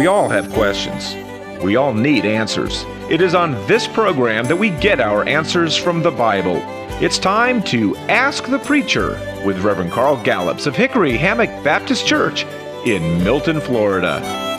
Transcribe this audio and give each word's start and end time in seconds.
We 0.00 0.06
all 0.06 0.30
have 0.30 0.50
questions. 0.54 1.14
We 1.62 1.76
all 1.76 1.92
need 1.92 2.24
answers. 2.24 2.86
It 3.10 3.20
is 3.20 3.34
on 3.34 3.52
this 3.66 3.86
program 3.86 4.46
that 4.46 4.56
we 4.56 4.70
get 4.70 4.98
our 4.98 5.28
answers 5.28 5.76
from 5.76 6.02
the 6.02 6.10
Bible. 6.10 6.56
It's 7.02 7.18
time 7.18 7.62
to 7.64 7.94
Ask 8.08 8.46
the 8.46 8.60
Preacher 8.60 9.10
with 9.44 9.60
Reverend 9.62 9.92
Carl 9.92 10.16
Gallups 10.24 10.64
of 10.64 10.74
Hickory 10.74 11.18
Hammock 11.18 11.50
Baptist 11.62 12.06
Church 12.06 12.46
in 12.86 13.22
Milton, 13.22 13.60
Florida. 13.60 14.49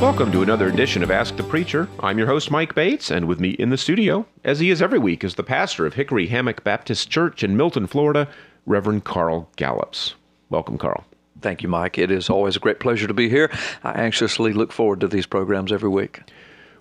Welcome 0.00 0.32
to 0.32 0.40
another 0.40 0.68
edition 0.68 1.02
of 1.02 1.10
Ask 1.10 1.36
the 1.36 1.42
Preacher. 1.42 1.86
I'm 2.00 2.16
your 2.16 2.26
host, 2.26 2.50
Mike 2.50 2.74
Bates, 2.74 3.10
and 3.10 3.28
with 3.28 3.38
me 3.38 3.50
in 3.50 3.68
the 3.68 3.76
studio, 3.76 4.24
as 4.44 4.58
he 4.58 4.70
is 4.70 4.80
every 4.80 4.98
week, 4.98 5.22
is 5.22 5.34
the 5.34 5.42
pastor 5.42 5.84
of 5.84 5.92
Hickory 5.92 6.26
Hammock 6.28 6.64
Baptist 6.64 7.10
Church 7.10 7.44
in 7.44 7.54
Milton, 7.54 7.86
Florida, 7.86 8.26
Reverend 8.64 9.04
Carl 9.04 9.50
Gallups. 9.56 10.14
Welcome, 10.48 10.78
Carl. 10.78 11.04
Thank 11.42 11.62
you, 11.62 11.68
Mike. 11.68 11.98
It 11.98 12.10
is 12.10 12.30
always 12.30 12.56
a 12.56 12.60
great 12.60 12.80
pleasure 12.80 13.06
to 13.06 13.12
be 13.12 13.28
here. 13.28 13.50
I 13.84 13.92
anxiously 13.92 14.54
look 14.54 14.72
forward 14.72 15.00
to 15.00 15.06
these 15.06 15.26
programs 15.26 15.70
every 15.70 15.90
week. 15.90 16.22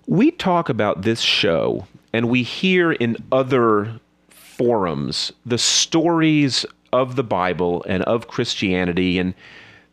We 0.07 0.31
talk 0.31 0.69
about 0.69 1.01
this 1.01 1.19
show, 1.19 1.87
and 2.13 2.29
we 2.29 2.43
hear 2.43 2.93
in 2.93 3.17
other 3.33 3.99
forums 4.29 5.33
the 5.45 5.57
stories 5.57 6.65
of 6.93 7.17
the 7.17 7.23
Bible 7.23 7.83
and 7.85 8.01
of 8.03 8.29
Christianity 8.29 9.19
and 9.19 9.33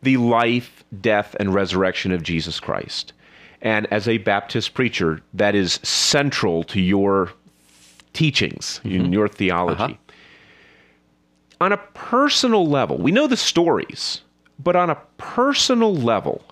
the 0.00 0.16
life, 0.16 0.84
death, 1.00 1.34
and 1.40 1.52
resurrection 1.52 2.12
of 2.12 2.22
Jesus 2.22 2.60
Christ. 2.60 3.12
And 3.66 3.88
as 3.92 4.06
a 4.06 4.18
Baptist 4.18 4.74
preacher, 4.74 5.20
that 5.34 5.56
is 5.56 5.80
central 5.82 6.62
to 6.62 6.80
your 6.80 7.32
teachings, 8.12 8.80
mm-hmm. 8.84 9.12
your 9.12 9.26
theology. 9.26 9.82
Uh-huh. 9.82 9.94
On 11.60 11.72
a 11.72 11.76
personal 11.76 12.68
level, 12.68 12.96
we 12.96 13.10
know 13.10 13.26
the 13.26 13.36
stories, 13.36 14.20
but 14.60 14.76
on 14.76 14.88
a 14.88 14.98
personal 15.18 15.92
level, 15.92 16.44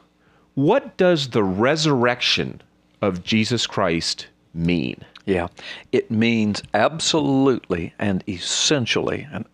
what 0.54 0.96
does 0.96 1.28
the 1.28 1.44
resurrection 1.44 2.60
of 3.00 3.22
Jesus 3.22 3.64
Christ 3.64 4.26
mean? 4.52 5.00
Yeah, 5.24 5.46
it 5.92 6.10
means 6.10 6.64
absolutely 6.74 7.94
and 7.96 8.24
essentially 8.26 9.28
and 9.32 9.44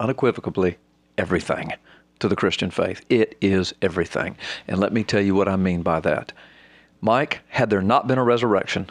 unequivocally 0.00 0.78
everything 1.16 1.74
to 2.18 2.26
the 2.26 2.34
Christian 2.34 2.72
faith. 2.72 3.04
It 3.08 3.36
is 3.40 3.72
everything. 3.82 4.36
And 4.66 4.80
let 4.80 4.92
me 4.92 5.04
tell 5.04 5.22
you 5.22 5.36
what 5.36 5.48
I 5.48 5.54
mean 5.54 5.82
by 5.82 6.00
that. 6.00 6.32
Mike, 7.04 7.40
had 7.48 7.68
there 7.68 7.82
not 7.82 8.06
been 8.06 8.16
a 8.16 8.24
resurrection, 8.24 8.88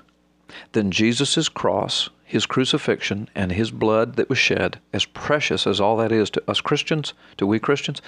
then 0.74 0.92
Jesus' 0.92 1.48
cross, 1.48 2.10
his 2.26 2.46
crucifixion, 2.46 3.30
and 3.34 3.54
his 3.54 3.72
blood 3.72 4.18
that 4.18 4.28
was 4.28 4.38
shed, 4.38 4.80
as 4.92 5.06
precious 5.06 5.66
as 5.66 5.80
all 5.80 5.96
that 5.98 6.12
is 6.12 6.30
to 6.30 6.44
us 6.46 6.60
Christians, 6.60 7.14
to 7.38 7.48
we 7.48 7.58
Christians, 7.58 8.02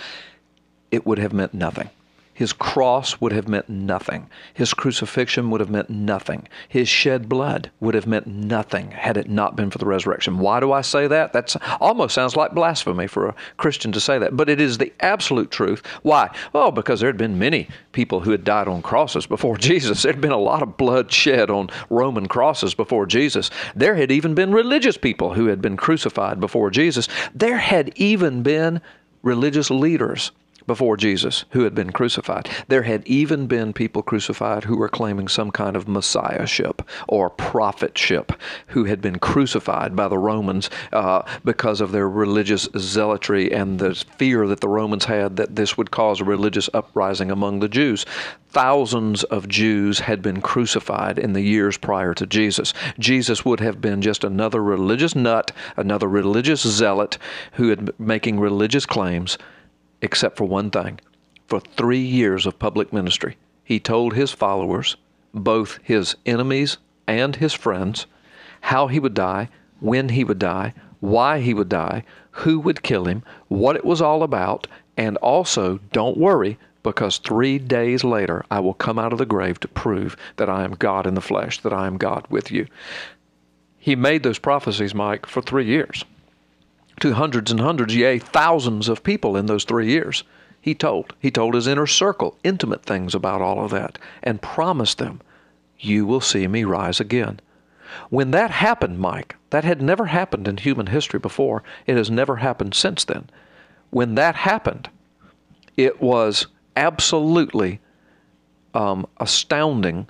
it 0.92 1.06
would 1.06 1.20
have 1.20 1.32
meant 1.32 1.54
nothing. 1.54 1.90
His 2.34 2.52
cross 2.52 3.22
would 3.22 3.32
have 3.32 3.48
meant 3.48 3.70
nothing. 3.70 4.28
His 4.54 4.74
crucifixion 4.74 5.52
would 5.52 5.62
have 5.62 5.70
meant 5.70 5.90
nothing. 5.90 6.48
His 6.68 6.90
shed 6.90 7.30
blood 7.30 7.70
would 7.80 7.94
have 7.94 8.08
meant 8.08 8.26
nothing 8.26 8.92
had 8.92 9.18
it 9.18 9.30
not 9.30 9.56
been 9.56 9.70
for 9.70 9.78
the 9.78 9.86
resurrection. 9.86 10.40
Why 10.40 10.60
do 10.60 10.72
I 10.72 10.82
say 10.82 11.08
that? 11.08 11.34
That 11.34 11.56
almost 11.80 12.16
sounds 12.16 12.36
like 12.36 12.54
blasphemy 12.54 13.06
for 13.06 13.28
a 13.28 13.36
Christian 13.58 13.92
to 13.92 14.00
say 14.00 14.18
that, 14.18 14.36
but 14.36 14.50
it 14.50 14.60
is 14.60 14.80
the 14.80 14.92
absolute 15.02 15.52
truth. 15.52 15.86
Why? 16.02 16.30
Well, 16.54 16.72
because 16.72 17.00
there 17.00 17.10
had 17.10 17.18
been 17.18 17.38
many 17.38 17.68
people 17.92 18.22
who 18.22 18.32
had 18.32 18.44
died 18.44 18.68
on 18.68 18.82
crosses 18.82 19.28
before 19.28 19.58
Jesus. 19.64 20.02
There 20.02 20.12
had 20.12 20.22
been 20.22 20.32
a 20.32 20.38
lot 20.38 20.64
of 20.64 20.76
blood 20.76 21.12
shed 21.12 21.52
on 21.52 21.70
Roman 21.90 22.28
crosses 22.28 22.74
before 22.74 23.06
Jesus. 23.06 23.52
There 23.76 23.96
had 23.96 24.12
even 24.12 24.34
been 24.34 24.52
religious 24.52 24.98
people 24.98 25.34
who 25.34 25.46
had 25.48 25.62
been 25.62 25.78
crucified 25.78 26.40
before 26.40 26.72
Jesus. 26.72 27.08
There 27.36 27.58
had 27.58 27.92
even 27.96 28.42
been 28.42 28.82
religious 29.22 29.70
leaders 29.70 30.32
before 30.66 30.98
Jesus 30.98 31.46
who 31.52 31.64
had 31.64 31.76
been 31.76 31.92
crucified. 31.92 32.50
There 32.68 32.84
had 32.84 33.06
even 33.08 33.48
been 33.48 33.74
people 33.74 34.02
crucified 34.02 34.64
who 34.64 34.78
were 34.78 34.90
claiming 34.90 35.28
some 35.28 35.52
kind 35.52 35.76
of 35.76 35.88
messiahship 35.88 36.82
or 37.08 37.30
prophetship 37.30 38.38
who 38.68 38.86
had 38.86 39.02
been 39.02 39.20
crucified 39.20 39.96
by 39.96 40.08
the 40.08 40.18
Romans 40.18 40.70
uh, 40.92 41.24
because 41.44 41.82
of 41.82 41.92
their 41.92 42.10
religious 42.10 42.68
zealotry 42.78 43.52
and 43.52 43.80
the 43.80 43.96
fear 44.18 44.48
that 44.48 44.62
the 44.62 44.70
Romans 44.70 45.06
had 45.06 45.38
that 45.38 45.56
this 45.56 45.78
would 45.78 45.92
cause 45.92 46.22
a 46.22 46.24
religious 46.24 46.70
uprising 46.74 47.32
among 47.32 47.60
the 47.60 47.70
Jews. 47.70 48.06
Thousands 48.50 49.24
of 49.24 49.48
Jews 49.48 50.00
had 50.00 50.22
been 50.22 50.40
crucified 50.40 51.18
in 51.18 51.34
the 51.34 51.42
years 51.42 51.76
prior 51.76 52.14
to 52.14 52.28
Jesus. 52.28 52.72
Jesus 53.00 53.44
would 53.44 53.60
have 53.60 53.82
been 53.82 54.02
just 54.02 54.24
another 54.24 54.62
religious 54.62 55.16
nut, 55.16 55.52
another 55.76 56.08
religious 56.08 56.62
zealot 56.62 57.18
who 57.54 57.70
had 57.70 57.86
been 57.86 57.96
making 57.98 58.40
religious 58.40 58.86
claims 58.86 59.40
except 60.04 60.38
for 60.38 60.44
one 60.44 60.70
thing. 60.70 61.00
For 61.48 61.60
three 61.60 62.02
years 62.02 62.46
of 62.46 62.60
public 62.60 62.92
ministry, 62.94 63.38
he 63.64 63.80
told 63.80 64.14
his 64.14 64.32
followers, 64.32 64.98
both 65.34 65.80
his 65.82 66.16
enemies 66.26 66.78
and 67.08 67.38
his 67.38 67.54
friends, 67.54 68.06
how 68.62 68.88
he 68.88 69.00
would 69.00 69.14
die, 69.14 69.50
when 69.80 70.10
he 70.10 70.24
would 70.24 70.40
die, 70.40 70.74
why 71.00 71.40
he 71.40 71.54
would 71.54 71.70
die, 71.70 72.04
who 72.32 72.60
would 72.60 72.84
kill 72.84 73.06
him, 73.06 73.24
what 73.48 73.76
it 73.76 73.86
was 73.86 74.02
all 74.02 74.24
about, 74.24 74.68
and 74.98 75.18
also, 75.18 75.80
don't 75.92 76.18
worry, 76.18 76.60
because 76.84 77.18
three 77.18 77.58
days 77.58 78.04
later 78.04 78.44
I 78.52 78.60
will 78.60 78.74
come 78.74 79.00
out 79.00 79.14
of 79.14 79.20
the 79.20 79.26
grave 79.26 79.60
to 79.62 79.68
prove 79.70 80.18
that 80.36 80.50
I 80.50 80.64
am 80.66 80.76
God 80.76 81.08
in 81.08 81.14
the 81.14 81.22
flesh, 81.22 81.62
that 81.62 81.74
I 81.74 81.88
am 81.88 81.98
God 81.98 82.28
with 82.30 82.52
you. 82.52 82.68
He 83.80 83.96
made 83.96 84.24
those 84.24 84.40
prophecies, 84.40 84.94
Mike, 84.94 85.26
for 85.26 85.42
three 85.42 85.66
years 85.66 86.04
to 87.04 87.16
hundreds 87.16 87.52
and 87.52 87.60
hundreds, 87.60 87.94
yea, 87.94 88.18
thousands 88.18 88.88
of 88.88 89.04
people 89.04 89.36
in 89.36 89.46
those 89.46 89.66
three 89.66 89.90
years. 89.90 90.24
He 90.62 90.74
told. 90.74 91.14
He 91.20 91.32
told 91.32 91.54
his 91.54 91.68
inner 91.68 91.86
circle 91.86 92.38
intimate 92.46 92.86
things 92.86 93.14
about 93.14 93.42
all 93.42 93.66
of 93.66 93.72
that 93.72 94.00
and 94.24 94.42
promised 94.42 95.00
them, 95.00 95.20
You 95.78 96.06
will 96.06 96.22
see 96.22 96.48
me 96.48 96.64
rise 96.64 97.02
again. 97.02 97.42
When 98.10 98.32
that 98.32 98.52
happened, 98.52 99.00
Mike, 99.00 99.36
that 99.50 99.66
had 99.66 99.82
never 99.82 100.06
happened 100.06 100.48
in 100.48 100.56
human 100.56 100.88
history 100.88 101.20
before. 101.20 101.62
It 101.86 101.98
has 101.98 102.10
never 102.10 102.38
happened 102.38 102.74
since 102.74 103.04
then. 103.04 103.30
When 103.90 104.16
that 104.16 104.36
happened, 104.36 104.90
it 105.76 106.02
was 106.02 106.48
absolutely 106.78 107.82
um, 108.74 109.06
astounding. 109.18 110.08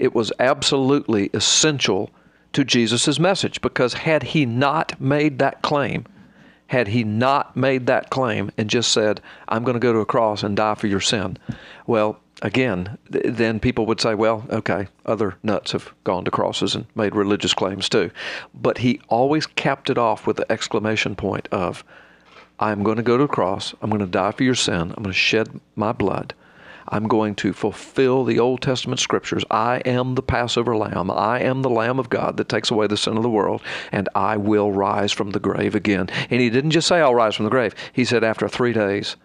It 0.00 0.16
was 0.16 0.32
absolutely 0.40 1.30
essential 1.32 2.10
to 2.54 2.64
Jesus' 2.64 3.20
message 3.20 3.60
because 3.60 3.94
had 3.94 4.24
he 4.24 4.44
not 4.44 5.00
made 5.00 5.38
that 5.38 5.62
claim, 5.62 6.06
had 6.74 6.88
he 6.88 7.04
not 7.04 7.56
made 7.56 7.86
that 7.86 8.10
claim 8.10 8.50
and 8.58 8.68
just 8.68 8.90
said, 8.90 9.20
I'm 9.48 9.62
going 9.62 9.74
to 9.74 9.80
go 9.80 9.92
to 9.92 10.00
a 10.00 10.04
cross 10.04 10.42
and 10.42 10.56
die 10.56 10.74
for 10.74 10.88
your 10.88 11.00
sin, 11.00 11.38
well, 11.86 12.18
again, 12.42 12.98
th- 13.12 13.26
then 13.28 13.60
people 13.60 13.86
would 13.86 14.00
say, 14.00 14.16
well, 14.16 14.44
okay, 14.50 14.88
other 15.06 15.36
nuts 15.44 15.70
have 15.70 15.94
gone 16.02 16.24
to 16.24 16.32
crosses 16.32 16.74
and 16.74 16.86
made 16.96 17.14
religious 17.14 17.54
claims 17.54 17.88
too. 17.88 18.10
But 18.52 18.78
he 18.78 19.00
always 19.06 19.46
capped 19.46 19.88
it 19.88 19.98
off 19.98 20.26
with 20.26 20.36
the 20.36 20.50
exclamation 20.50 21.14
point 21.14 21.46
of, 21.52 21.84
I'm 22.58 22.82
going 22.82 22.96
to 22.96 23.04
go 23.04 23.16
to 23.18 23.22
a 23.22 23.28
cross, 23.28 23.72
I'm 23.80 23.90
going 23.90 24.00
to 24.00 24.06
die 24.06 24.32
for 24.32 24.42
your 24.42 24.56
sin, 24.56 24.92
I'm 24.96 25.04
going 25.04 25.04
to 25.04 25.12
shed 25.12 25.60
my 25.76 25.92
blood, 25.92 26.34
I'm 26.88 27.08
going 27.08 27.34
to 27.36 27.52
fulfill 27.52 28.24
the 28.24 28.38
Old 28.38 28.60
Testament 28.62 29.00
scriptures. 29.00 29.44
I 29.50 29.78
am 29.84 30.14
the 30.14 30.22
Passover 30.22 30.76
lamb. 30.76 31.10
I 31.10 31.40
am 31.40 31.62
the 31.62 31.70
Lamb 31.70 31.98
of 31.98 32.10
God 32.10 32.36
that 32.36 32.48
takes 32.48 32.70
away 32.70 32.86
the 32.86 32.96
sin 32.96 33.16
of 33.16 33.22
the 33.22 33.30
world, 33.30 33.62
and 33.92 34.08
I 34.14 34.36
will 34.36 34.72
rise 34.72 35.12
from 35.12 35.30
the 35.30 35.40
grave 35.40 35.74
again. 35.74 36.08
And 36.30 36.40
he 36.40 36.50
didn't 36.50 36.72
just 36.72 36.88
say, 36.88 37.00
I'll 37.00 37.14
rise 37.14 37.34
from 37.34 37.44
the 37.44 37.50
grave. 37.50 37.74
He 37.92 38.04
said, 38.04 38.24
after 38.24 38.48
three 38.48 38.72
days 38.72 39.16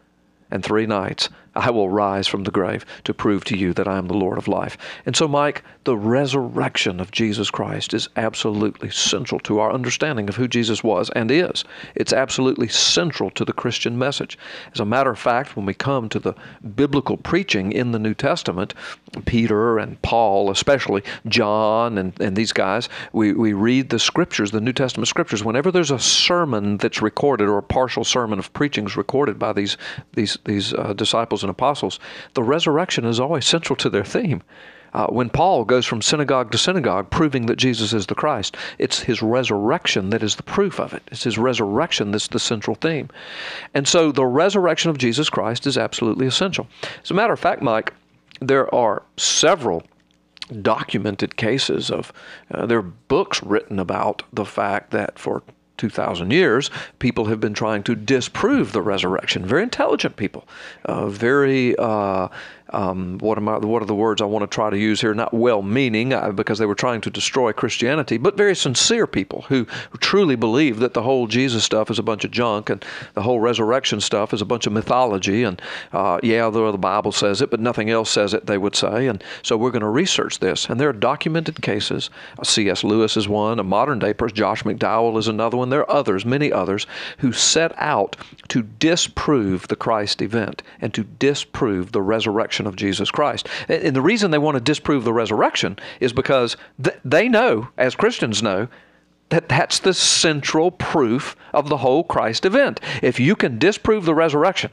and 0.51 0.63
three 0.63 0.85
nights, 0.85 1.29
I 1.55 1.69
will 1.71 1.89
rise 1.89 2.27
from 2.27 2.43
the 2.43 2.51
grave 2.51 2.85
to 3.03 3.13
prove 3.13 3.43
to 3.45 3.57
you 3.57 3.73
that 3.73 3.87
I 3.87 3.97
am 3.97 4.07
the 4.07 4.13
Lord 4.13 4.37
of 4.37 4.47
life. 4.47 4.77
And 5.05 5.15
so, 5.15 5.27
Mike, 5.27 5.63
the 5.83 5.97
resurrection 5.97 6.99
of 6.99 7.11
Jesus 7.11 7.49
Christ 7.49 7.93
is 7.93 8.09
absolutely 8.15 8.89
central 8.89 9.39
to 9.41 9.59
our 9.59 9.71
understanding 9.71 10.29
of 10.29 10.35
who 10.35 10.47
Jesus 10.47 10.83
was 10.83 11.09
and 11.11 11.31
is. 11.31 11.63
It's 11.95 12.13
absolutely 12.13 12.67
central 12.67 13.29
to 13.31 13.45
the 13.45 13.53
Christian 13.53 13.97
message. 13.97 14.37
As 14.73 14.79
a 14.79 14.85
matter 14.85 15.09
of 15.09 15.17
fact, 15.17 15.55
when 15.55 15.65
we 15.65 15.73
come 15.73 16.09
to 16.09 16.19
the 16.19 16.35
biblical 16.75 17.17
preaching 17.17 17.71
in 17.71 17.91
the 17.91 17.99
New 17.99 18.13
Testament, 18.13 18.73
Peter 19.25 19.79
and 19.79 19.99
Paul, 20.01 20.51
especially 20.51 21.03
John 21.27 21.97
and, 21.97 22.19
and 22.21 22.35
these 22.35 22.53
guys, 22.53 22.89
we, 23.11 23.33
we 23.33 23.53
read 23.53 23.89
the 23.89 23.99
scriptures, 23.99 24.51
the 24.51 24.61
New 24.61 24.73
Testament 24.73 25.07
scriptures. 25.07 25.43
Whenever 25.43 25.71
there's 25.71 25.91
a 25.91 25.99
sermon 25.99 26.77
that's 26.77 27.01
recorded 27.01 27.47
or 27.47 27.57
a 27.57 27.63
partial 27.63 28.03
sermon 28.03 28.37
of 28.37 28.53
preachings 28.53 28.95
recorded 28.95 29.39
by 29.39 29.53
these, 29.53 29.77
these, 30.13 30.37
these 30.45 30.73
uh, 30.73 30.93
disciples 30.93 31.38
and 31.43 31.49
and 31.49 31.55
apostles, 31.55 31.99
the 32.35 32.43
resurrection 32.43 33.05
is 33.05 33.19
always 33.19 33.45
central 33.45 33.75
to 33.77 33.89
their 33.89 34.05
theme. 34.05 34.41
Uh, 34.91 35.05
when 35.07 35.29
Paul 35.29 35.65
goes 35.65 35.85
from 35.85 36.01
synagogue 36.01 36.51
to 36.51 36.57
synagogue 36.57 37.11
proving 37.11 37.45
that 37.45 37.57
Jesus 37.57 37.93
is 37.93 38.07
the 38.07 38.15
Christ, 38.15 38.57
it's 38.79 39.01
his 39.01 39.21
resurrection 39.21 40.09
that 40.09 40.23
is 40.23 40.35
the 40.35 40.43
proof 40.43 40.79
of 40.79 40.93
it. 40.93 41.03
It's 41.11 41.23
his 41.23 41.37
resurrection 41.37 42.11
that's 42.11 42.27
the 42.27 42.39
central 42.39 42.75
theme. 42.75 43.09
And 43.75 43.87
so 43.87 44.11
the 44.11 44.25
resurrection 44.25 44.89
of 44.89 44.97
Jesus 44.97 45.29
Christ 45.29 45.67
is 45.67 45.77
absolutely 45.77 46.25
essential. 46.25 46.67
As 47.03 47.11
a 47.11 47.13
matter 47.13 47.33
of 47.33 47.39
fact, 47.39 47.61
Mike, 47.61 47.93
there 48.41 48.73
are 48.73 49.03
several 49.17 49.83
documented 50.63 51.35
cases 51.35 51.91
of, 51.91 52.11
uh, 52.51 52.65
there 52.65 52.79
are 52.79 52.93
books 53.07 53.43
written 53.43 53.77
about 53.77 54.23
the 54.33 54.45
fact 54.45 54.89
that 54.89 55.19
for 55.19 55.43
2,000 55.79 56.31
years, 56.31 56.69
people 56.99 57.25
have 57.25 57.39
been 57.39 57.53
trying 57.53 57.81
to 57.83 57.95
disprove 57.95 58.71
the 58.71 58.81
resurrection. 58.81 59.45
Very 59.45 59.63
intelligent 59.63 60.15
people, 60.15 60.47
uh, 60.85 61.07
very 61.07 61.75
uh, 61.77 62.27
um, 62.73 63.17
what 63.19 63.37
am 63.37 63.49
I? 63.49 63.57
What 63.57 63.81
are 63.81 63.85
the 63.85 63.95
words 63.95 64.21
I 64.21 64.25
want 64.25 64.43
to 64.43 64.53
try 64.53 64.69
to 64.69 64.77
use 64.77 65.01
here? 65.01 65.13
Not 65.13 65.33
well-meaning, 65.33 66.13
uh, 66.13 66.31
because 66.31 66.59
they 66.59 66.65
were 66.65 66.75
trying 66.75 67.01
to 67.01 67.09
destroy 67.09 67.51
Christianity, 67.51 68.17
but 68.17 68.37
very 68.37 68.55
sincere 68.55 69.07
people 69.07 69.43
who 69.43 69.65
truly 69.99 70.35
believe 70.35 70.79
that 70.79 70.93
the 70.93 71.01
whole 71.01 71.27
Jesus 71.27 71.63
stuff 71.63 71.89
is 71.89 71.99
a 71.99 72.03
bunch 72.03 72.23
of 72.23 72.31
junk 72.31 72.69
and 72.69 72.83
the 73.13 73.21
whole 73.21 73.39
resurrection 73.39 74.01
stuff 74.01 74.33
is 74.33 74.41
a 74.41 74.45
bunch 74.45 74.67
of 74.67 74.73
mythology. 74.73 75.43
And 75.43 75.61
uh, 75.93 76.19
yeah, 76.23 76.49
the, 76.49 76.71
the 76.71 76.77
Bible 76.77 77.11
says 77.11 77.41
it, 77.41 77.49
but 77.49 77.59
nothing 77.59 77.89
else 77.89 78.09
says 78.09 78.33
it. 78.33 78.45
They 78.45 78.57
would 78.57 78.75
say, 78.75 79.07
and 79.07 79.23
so 79.41 79.57
we're 79.57 79.71
going 79.71 79.81
to 79.81 79.89
research 79.89 80.39
this. 80.39 80.69
And 80.69 80.79
there 80.79 80.89
are 80.89 80.93
documented 80.93 81.61
cases. 81.61 82.09
Uh, 82.37 82.43
C.S. 82.43 82.83
Lewis 82.83 83.17
is 83.17 83.27
one. 83.27 83.59
A 83.59 83.63
modern-day 83.63 84.13
person, 84.13 84.35
Josh 84.35 84.63
McDowell, 84.63 85.17
is 85.17 85.27
another 85.27 85.57
one. 85.57 85.69
There 85.69 85.81
are 85.81 85.91
others, 85.91 86.25
many 86.25 86.51
others, 86.51 86.85
who 87.19 87.31
set 87.31 87.73
out 87.77 88.15
to 88.49 88.63
disprove 88.63 89.67
the 89.67 89.75
Christ 89.75 90.21
event 90.21 90.61
and 90.81 90.93
to 90.93 91.03
disprove 91.03 91.91
the 91.91 92.01
resurrection 92.01 92.58
resurrection 92.59 92.67
of 92.67 92.75
Jesus 92.75 93.11
Christ. 93.11 93.47
And 93.67 93.95
the 93.95 94.01
reason 94.01 94.31
they 94.31 94.37
want 94.37 94.55
to 94.55 94.63
disprove 94.63 95.03
the 95.03 95.13
resurrection 95.13 95.77
is 95.99 96.13
because 96.13 96.57
they 97.05 97.29
know, 97.29 97.69
as 97.77 97.95
Christians 97.95 98.41
know, 98.43 98.67
that 99.29 99.47
that's 99.47 99.79
the 99.79 99.93
central 99.93 100.71
proof 100.71 101.35
of 101.53 101.69
the 101.69 101.77
whole 101.77 102.03
Christ 102.03 102.45
event. 102.45 102.79
If 103.01 103.19
you 103.19 103.35
can 103.35 103.59
disprove 103.59 104.05
the 104.05 104.15
resurrection, 104.15 104.71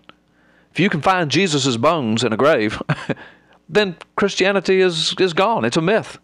if 0.72 0.80
you 0.80 0.88
can 0.88 1.02
find 1.02 1.30
Jesus' 1.30 1.76
bones 1.76 2.24
in 2.24 2.32
a 2.32 2.36
grave, 2.36 2.82
then 3.68 3.96
Christianity 4.16 4.80
is, 4.80 5.14
is 5.18 5.34
gone. 5.34 5.64
It's 5.64 5.76
a 5.76 5.82
myth. 5.82 6.18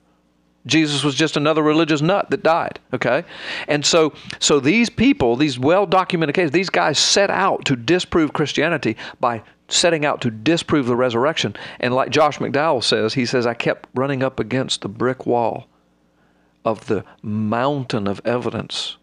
Jesus 0.67 1.03
was 1.03 1.15
just 1.15 1.37
another 1.37 1.63
religious 1.63 2.01
nut 2.01 2.31
that 2.31 2.43
died. 2.43 2.79
Okay, 2.93 3.25
and 3.69 3.85
so 3.85 4.13
so 4.39 4.61
these 4.61 4.89
people, 4.89 5.37
these 5.37 5.59
well 5.59 5.87
documented 5.87 6.35
cases, 6.35 6.53
these 6.53 6.71
guys 6.71 6.99
set 6.99 7.31
out 7.31 7.65
to 7.65 7.77
disprove 7.77 8.33
Christianity 8.33 8.97
by 9.21 9.43
setting 9.69 10.05
out 10.05 10.21
to 10.21 10.31
disprove 10.31 10.87
the 10.87 10.97
resurrection. 10.97 11.57
And 11.81 11.95
like 11.95 12.11
Josh 12.11 12.39
McDowell 12.39 12.85
says, 12.85 13.15
he 13.15 13.27
says, 13.27 13.47
I 13.47 13.55
kept 13.55 13.89
running 13.95 14.23
up 14.23 14.39
against 14.39 14.83
the 14.83 14.89
brick 14.89 15.27
wall 15.27 15.67
of 16.65 16.87
the 16.87 17.05
mountain 17.23 18.07
of 18.07 18.21
evidence, 18.25 18.97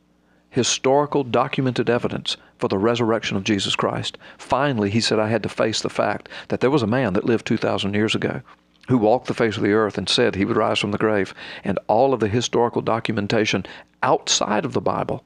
historical 0.49 1.23
documented 1.23 1.89
evidence 1.89 2.37
for 2.57 2.67
the 2.67 2.77
resurrection 2.77 3.35
of 3.35 3.43
Jesus 3.43 3.75
Christ. 3.75 4.17
Finally, 4.37 4.91
he 4.91 5.01
said, 5.01 5.19
I 5.19 5.29
had 5.29 5.43
to 5.43 5.49
face 5.49 5.81
the 5.81 5.89
fact 5.89 6.29
that 6.49 6.61
there 6.61 6.71
was 6.71 6.83
a 6.83 6.87
man 6.87 7.13
that 7.13 7.25
lived 7.25 7.45
2,000 7.47 7.93
years 7.93 8.15
ago 8.15 8.41
who 8.89 8.97
walked 8.97 9.27
the 9.27 9.33
face 9.33 9.55
of 9.55 9.63
the 9.63 9.71
earth 9.71 9.97
and 9.97 10.09
said 10.09 10.35
he 10.35 10.45
would 10.45 10.57
rise 10.57 10.79
from 10.79 10.91
the 10.91 10.97
grave. 10.97 11.33
And 11.63 11.79
all 11.87 12.13
of 12.13 12.19
the 12.19 12.27
historical 12.27 12.81
documentation 12.81 13.65
outside 14.03 14.65
of 14.65 14.73
the 14.73 14.81
Bible 14.81 15.23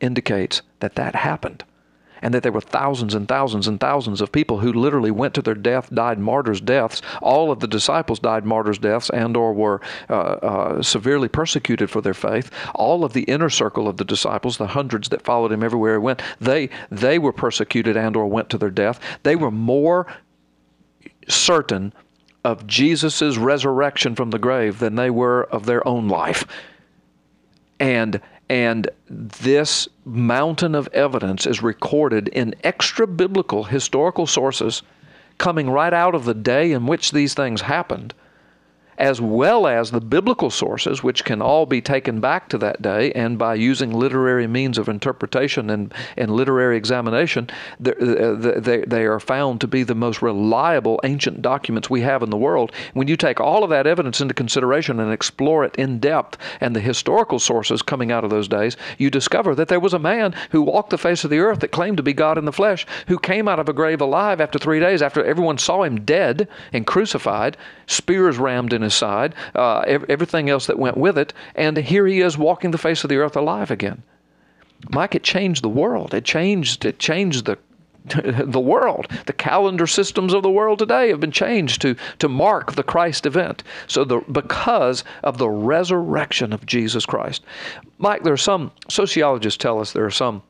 indicates 0.00 0.62
that 0.80 0.96
that 0.96 1.14
happened 1.14 1.64
and 2.22 2.32
that 2.34 2.42
there 2.42 2.52
were 2.52 2.60
thousands 2.60 3.14
and 3.14 3.28
thousands 3.28 3.68
and 3.68 3.78
thousands 3.78 4.20
of 4.20 4.32
people 4.32 4.58
who 4.58 4.72
literally 4.72 5.10
went 5.10 5.34
to 5.34 5.42
their 5.42 5.54
death, 5.54 5.88
died 5.92 6.18
martyrs' 6.18 6.60
deaths. 6.60 7.02
All 7.22 7.50
of 7.50 7.60
the 7.60 7.66
disciples 7.66 8.18
died 8.18 8.44
martyrs' 8.44 8.78
deaths 8.78 9.10
and 9.10 9.36
or 9.36 9.52
were 9.52 9.80
uh, 10.08 10.12
uh, 10.12 10.82
severely 10.82 11.28
persecuted 11.28 11.90
for 11.90 12.00
their 12.00 12.14
faith. 12.14 12.50
All 12.74 13.04
of 13.04 13.12
the 13.12 13.22
inner 13.22 13.50
circle 13.50 13.88
of 13.88 13.96
the 13.96 14.04
disciples, 14.04 14.56
the 14.56 14.66
hundreds 14.66 15.08
that 15.10 15.22
followed 15.22 15.52
him 15.52 15.62
everywhere 15.62 15.94
he 15.94 15.98
went, 15.98 16.22
they 16.40 16.70
they 16.90 17.18
were 17.18 17.32
persecuted 17.32 17.96
and 17.96 18.16
or 18.16 18.26
went 18.26 18.50
to 18.50 18.58
their 18.58 18.70
death. 18.70 18.98
They 19.22 19.36
were 19.36 19.50
more 19.50 20.06
certain 21.28 21.92
of 22.46 22.64
Jesus' 22.64 23.36
resurrection 23.36 24.14
from 24.14 24.30
the 24.30 24.38
grave 24.38 24.78
than 24.78 24.94
they 24.94 25.10
were 25.10 25.42
of 25.50 25.66
their 25.66 25.86
own 25.86 26.08
life. 26.08 26.46
And 27.80 28.20
and 28.48 28.88
this 29.10 29.88
mountain 30.04 30.76
of 30.76 30.88
evidence 30.92 31.44
is 31.46 31.60
recorded 31.60 32.28
in 32.28 32.54
extra 32.62 33.04
biblical 33.04 33.64
historical 33.64 34.28
sources 34.28 34.84
coming 35.38 35.68
right 35.68 35.92
out 35.92 36.14
of 36.14 36.24
the 36.24 36.34
day 36.34 36.70
in 36.70 36.86
which 36.86 37.10
these 37.10 37.34
things 37.34 37.62
happened 37.62 38.14
as 38.98 39.20
well 39.20 39.66
as 39.66 39.90
the 39.90 40.00
biblical 40.00 40.50
sources, 40.50 41.02
which 41.02 41.24
can 41.24 41.42
all 41.42 41.66
be 41.66 41.80
taken 41.80 42.20
back 42.20 42.48
to 42.48 42.58
that 42.58 42.80
day, 42.80 43.12
and 43.12 43.38
by 43.38 43.54
using 43.54 43.92
literary 43.92 44.46
means 44.46 44.78
of 44.78 44.88
interpretation 44.88 45.70
and, 45.70 45.92
and 46.16 46.30
literary 46.30 46.76
examination, 46.76 47.48
uh, 47.84 47.92
they, 48.58 48.84
they 48.86 49.04
are 49.04 49.20
found 49.20 49.60
to 49.60 49.66
be 49.66 49.82
the 49.82 49.94
most 49.94 50.22
reliable 50.22 51.00
ancient 51.04 51.42
documents 51.42 51.90
we 51.90 52.00
have 52.00 52.22
in 52.22 52.30
the 52.30 52.36
world. 52.36 52.72
When 52.94 53.08
you 53.08 53.16
take 53.16 53.40
all 53.40 53.64
of 53.64 53.70
that 53.70 53.86
evidence 53.86 54.20
into 54.20 54.34
consideration 54.34 55.00
and 55.00 55.12
explore 55.12 55.64
it 55.64 55.76
in 55.76 55.98
depth 55.98 56.38
and 56.60 56.74
the 56.74 56.80
historical 56.80 57.38
sources 57.38 57.82
coming 57.82 58.10
out 58.12 58.24
of 58.24 58.30
those 58.30 58.48
days, 58.48 58.76
you 58.98 59.10
discover 59.10 59.54
that 59.54 59.68
there 59.68 59.80
was 59.80 59.94
a 59.94 59.98
man 59.98 60.34
who 60.50 60.62
walked 60.62 60.90
the 60.90 60.98
face 60.98 61.24
of 61.24 61.30
the 61.30 61.38
earth 61.38 61.60
that 61.60 61.72
claimed 61.72 61.96
to 61.98 62.02
be 62.02 62.12
God 62.12 62.38
in 62.38 62.44
the 62.44 62.52
flesh, 62.52 62.86
who 63.08 63.18
came 63.18 63.48
out 63.48 63.58
of 63.58 63.68
a 63.68 63.72
grave 63.72 64.00
alive 64.00 64.40
after 64.40 64.58
three 64.58 64.80
days, 64.80 65.02
after 65.02 65.24
everyone 65.24 65.58
saw 65.58 65.82
him 65.82 66.04
dead 66.04 66.48
and 66.72 66.86
crucified, 66.86 67.56
spears 67.86 68.38
rammed 68.38 68.72
in 68.72 68.82
his 68.86 68.94
side, 68.94 69.34
uh, 69.54 69.80
everything 70.08 70.48
else 70.50 70.66
that 70.66 70.78
went 70.78 70.96
with 70.96 71.18
it, 71.18 71.32
and 71.54 71.76
here 71.76 72.06
he 72.06 72.20
is 72.20 72.38
walking 72.38 72.70
the 72.70 72.78
face 72.78 73.04
of 73.04 73.10
the 73.10 73.18
earth 73.18 73.36
alive 73.36 73.70
again. 73.70 74.02
Mike, 74.90 75.14
it 75.14 75.22
changed 75.22 75.62
the 75.62 75.68
world. 75.68 76.14
It 76.14 76.24
changed. 76.24 76.84
It 76.84 76.98
changed 76.98 77.46
the 77.46 77.58
the 78.24 78.60
world. 78.60 79.08
The 79.26 79.32
calendar 79.32 79.86
systems 79.86 80.32
of 80.32 80.42
the 80.42 80.50
world 80.50 80.78
today 80.78 81.08
have 81.08 81.20
been 81.20 81.32
changed 81.32 81.82
to, 81.82 81.96
to 82.20 82.28
mark 82.28 82.72
the 82.72 82.84
Christ 82.84 83.26
event. 83.26 83.64
So 83.88 84.04
the, 84.04 84.20
because 84.30 85.02
of 85.24 85.38
the 85.38 85.48
resurrection 85.48 86.52
of 86.52 86.64
Jesus 86.66 87.04
Christ. 87.04 87.42
Mike, 87.98 88.22
there 88.22 88.32
are 88.32 88.36
some 88.36 88.70
sociologists 88.88 89.58
tell 89.58 89.80
us 89.80 89.92
there 89.92 90.04
are 90.04 90.10
some 90.10 90.42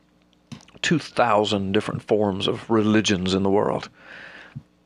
2,000 0.83 1.73
different 1.73 2.03
forms 2.03 2.47
of 2.47 2.69
religions 2.69 3.33
in 3.33 3.43
the 3.43 3.50
world. 3.50 3.88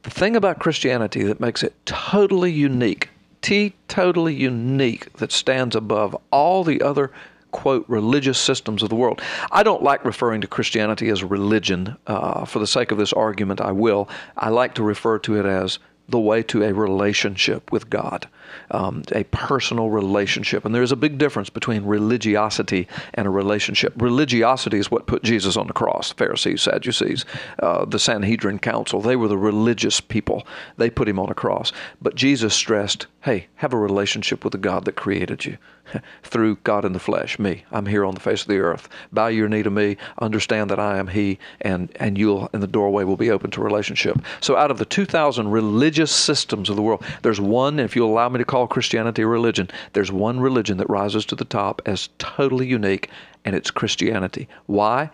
The 0.02 0.10
thing 0.10 0.36
about 0.36 0.60
Christianity 0.60 1.24
that 1.24 1.40
makes 1.40 1.62
it 1.62 1.74
totally 1.84 2.52
unique 2.52 3.09
T 3.42 3.74
totally 3.88 4.34
unique 4.34 5.12
that 5.14 5.32
stands 5.32 5.74
above 5.74 6.16
all 6.30 6.64
the 6.64 6.82
other 6.82 7.10
quote 7.50 7.84
religious 7.88 8.38
systems 8.38 8.82
of 8.82 8.88
the 8.88 8.94
world. 8.94 9.20
I 9.50 9.62
don't 9.62 9.82
like 9.82 10.04
referring 10.04 10.40
to 10.42 10.46
Christianity 10.46 11.08
as 11.08 11.24
religion. 11.24 11.96
Uh, 12.06 12.44
for 12.44 12.58
the 12.58 12.66
sake 12.66 12.90
of 12.92 12.98
this 12.98 13.12
argument, 13.12 13.60
I 13.60 13.72
will. 13.72 14.08
I 14.36 14.50
like 14.50 14.74
to 14.74 14.82
refer 14.82 15.18
to 15.20 15.38
it 15.38 15.46
as 15.46 15.78
the 16.08 16.20
way 16.20 16.42
to 16.44 16.62
a 16.62 16.72
relationship 16.72 17.70
with 17.72 17.88
God, 17.88 18.28
um, 18.70 19.02
a 19.12 19.24
personal 19.24 19.90
relationship. 19.90 20.64
And 20.64 20.74
there's 20.74 20.92
a 20.92 20.96
big 20.96 21.18
difference 21.18 21.50
between 21.50 21.84
religiosity 21.84 22.88
and 23.14 23.26
a 23.26 23.30
relationship. 23.30 23.92
Religiosity 23.96 24.78
is 24.78 24.90
what 24.90 25.06
put 25.06 25.22
Jesus 25.22 25.56
on 25.56 25.66
the 25.66 25.72
cross. 25.72 26.12
Pharisees, 26.12 26.62
Sadducees, 26.62 27.24
uh, 27.60 27.84
the 27.84 27.98
Sanhedrin 27.98 28.58
Council, 28.58 29.00
they 29.00 29.16
were 29.16 29.28
the 29.28 29.38
religious 29.38 30.00
people. 30.00 30.46
They 30.76 30.90
put 30.90 31.08
him 31.08 31.18
on 31.18 31.30
a 31.30 31.34
cross. 31.34 31.72
But 32.00 32.14
Jesus 32.14 32.54
stressed, 32.54 33.06
hey, 33.22 33.48
have 33.56 33.72
a 33.72 33.78
relationship 33.78 34.44
with 34.44 34.52
the 34.52 34.58
God 34.58 34.84
that 34.84 34.96
created 34.96 35.44
you. 35.44 35.58
through 36.22 36.56
God 36.56 36.84
in 36.84 36.92
the 36.92 36.98
flesh, 36.98 37.38
me. 37.38 37.64
I'm 37.72 37.86
here 37.86 38.04
on 38.04 38.14
the 38.14 38.20
face 38.20 38.42
of 38.42 38.48
the 38.48 38.58
earth. 38.58 38.88
Bow 39.12 39.28
your 39.28 39.48
knee 39.48 39.62
to 39.62 39.70
me. 39.70 39.96
Understand 40.20 40.70
that 40.70 40.78
I 40.78 40.98
am 40.98 41.08
He, 41.08 41.38
and 41.60 41.90
and 41.96 42.16
you'll 42.16 42.48
and 42.52 42.62
the 42.62 42.66
doorway 42.66 43.04
will 43.04 43.16
be 43.16 43.30
open 43.30 43.50
to 43.52 43.60
relationship. 43.60 44.18
So, 44.40 44.56
out 44.56 44.70
of 44.70 44.78
the 44.78 44.84
2,000 44.84 45.48
religious 45.48 46.10
systems 46.10 46.70
of 46.70 46.76
the 46.76 46.82
world, 46.82 47.04
there's 47.22 47.40
one. 47.40 47.78
If 47.78 47.96
you'll 47.96 48.10
allow 48.10 48.28
me 48.28 48.38
to 48.40 48.44
call 48.44 48.66
Christianity 48.66 49.22
a 49.22 49.26
religion, 49.26 49.68
there's 49.92 50.10
one 50.10 50.40
religion 50.40 50.78
that 50.78 50.90
rises 50.90 51.24
to 51.26 51.36
the 51.36 51.44
top 51.44 51.80
as 51.86 52.08
totally 52.18 52.66
unique, 52.66 53.08
and 53.44 53.54
it's 53.54 53.70
Christianity. 53.70 54.48
Why? 54.66 55.10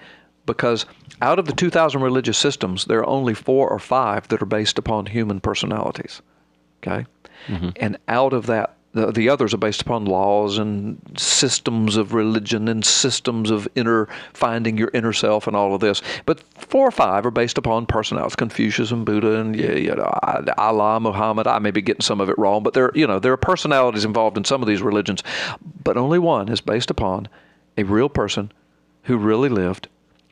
Because 0.47 0.87
out 1.21 1.39
of 1.39 1.47
the 1.47 1.53
2,000 1.53 2.01
religious 2.01 2.39
systems, 2.39 2.85
there 2.85 3.01
are 3.01 3.07
only 3.07 3.35
four 3.35 3.69
or 3.69 3.79
five 3.79 4.29
that 4.29 4.41
are 4.41 4.47
based 4.47 4.79
upon 4.79 5.07
human 5.07 5.41
personalities. 5.41 6.23
Okay? 6.83 7.07
Mm-hmm. 7.49 7.71
And 7.77 7.99
out 8.09 8.33
of 8.33 8.47
that 8.47 8.76
the, 8.97 9.13
the 9.13 9.29
others 9.29 9.53
are 9.53 9.59
based 9.59 9.83
upon 9.83 10.07
laws 10.07 10.57
and 10.59 11.01
systems 11.19 11.97
of 11.97 12.15
religion 12.15 12.67
and 12.67 12.85
systems 12.85 13.51
of 13.51 13.69
inner 13.75 14.09
finding 14.33 14.79
your 14.79 14.91
inner 14.95 15.13
self 15.13 15.47
and 15.47 15.55
all 15.55 15.75
of 15.75 15.81
this. 15.81 16.01
But 16.25 16.41
four 16.55 16.89
or 16.89 16.91
five 16.91 17.27
are 17.27 17.31
based 17.31 17.59
upon 17.59 17.87
personalities: 17.87 18.37
Confucius 18.37 18.91
and 18.91 19.05
Buddha 19.05 19.39
and 19.39 19.55
you 19.55 19.95
know, 19.95 20.19
Allah, 20.57 20.99
Muhammad. 20.99 21.47
I 21.47 21.59
may 21.59 21.71
be 21.71 21.83
getting 21.83 22.01
some 22.01 22.21
of 22.21 22.31
it 22.31 22.39
wrong, 22.39 22.63
but 22.63 22.73
there 22.73 22.91
you 22.95 23.07
know 23.07 23.19
there 23.19 23.33
are 23.33 23.39
personalities 23.39 24.05
involved 24.05 24.37
in 24.37 24.45
some 24.45 24.63
of 24.63 24.69
these 24.69 24.83
religions. 24.83 25.23
But 25.85 25.97
only 25.97 26.19
one 26.19 26.49
is 26.49 26.61
based 26.61 26.91
upon 26.91 27.29
a 27.77 27.83
real 27.83 28.09
person 28.09 28.51
who 29.03 29.19
really 29.19 29.51
lived 29.51 29.89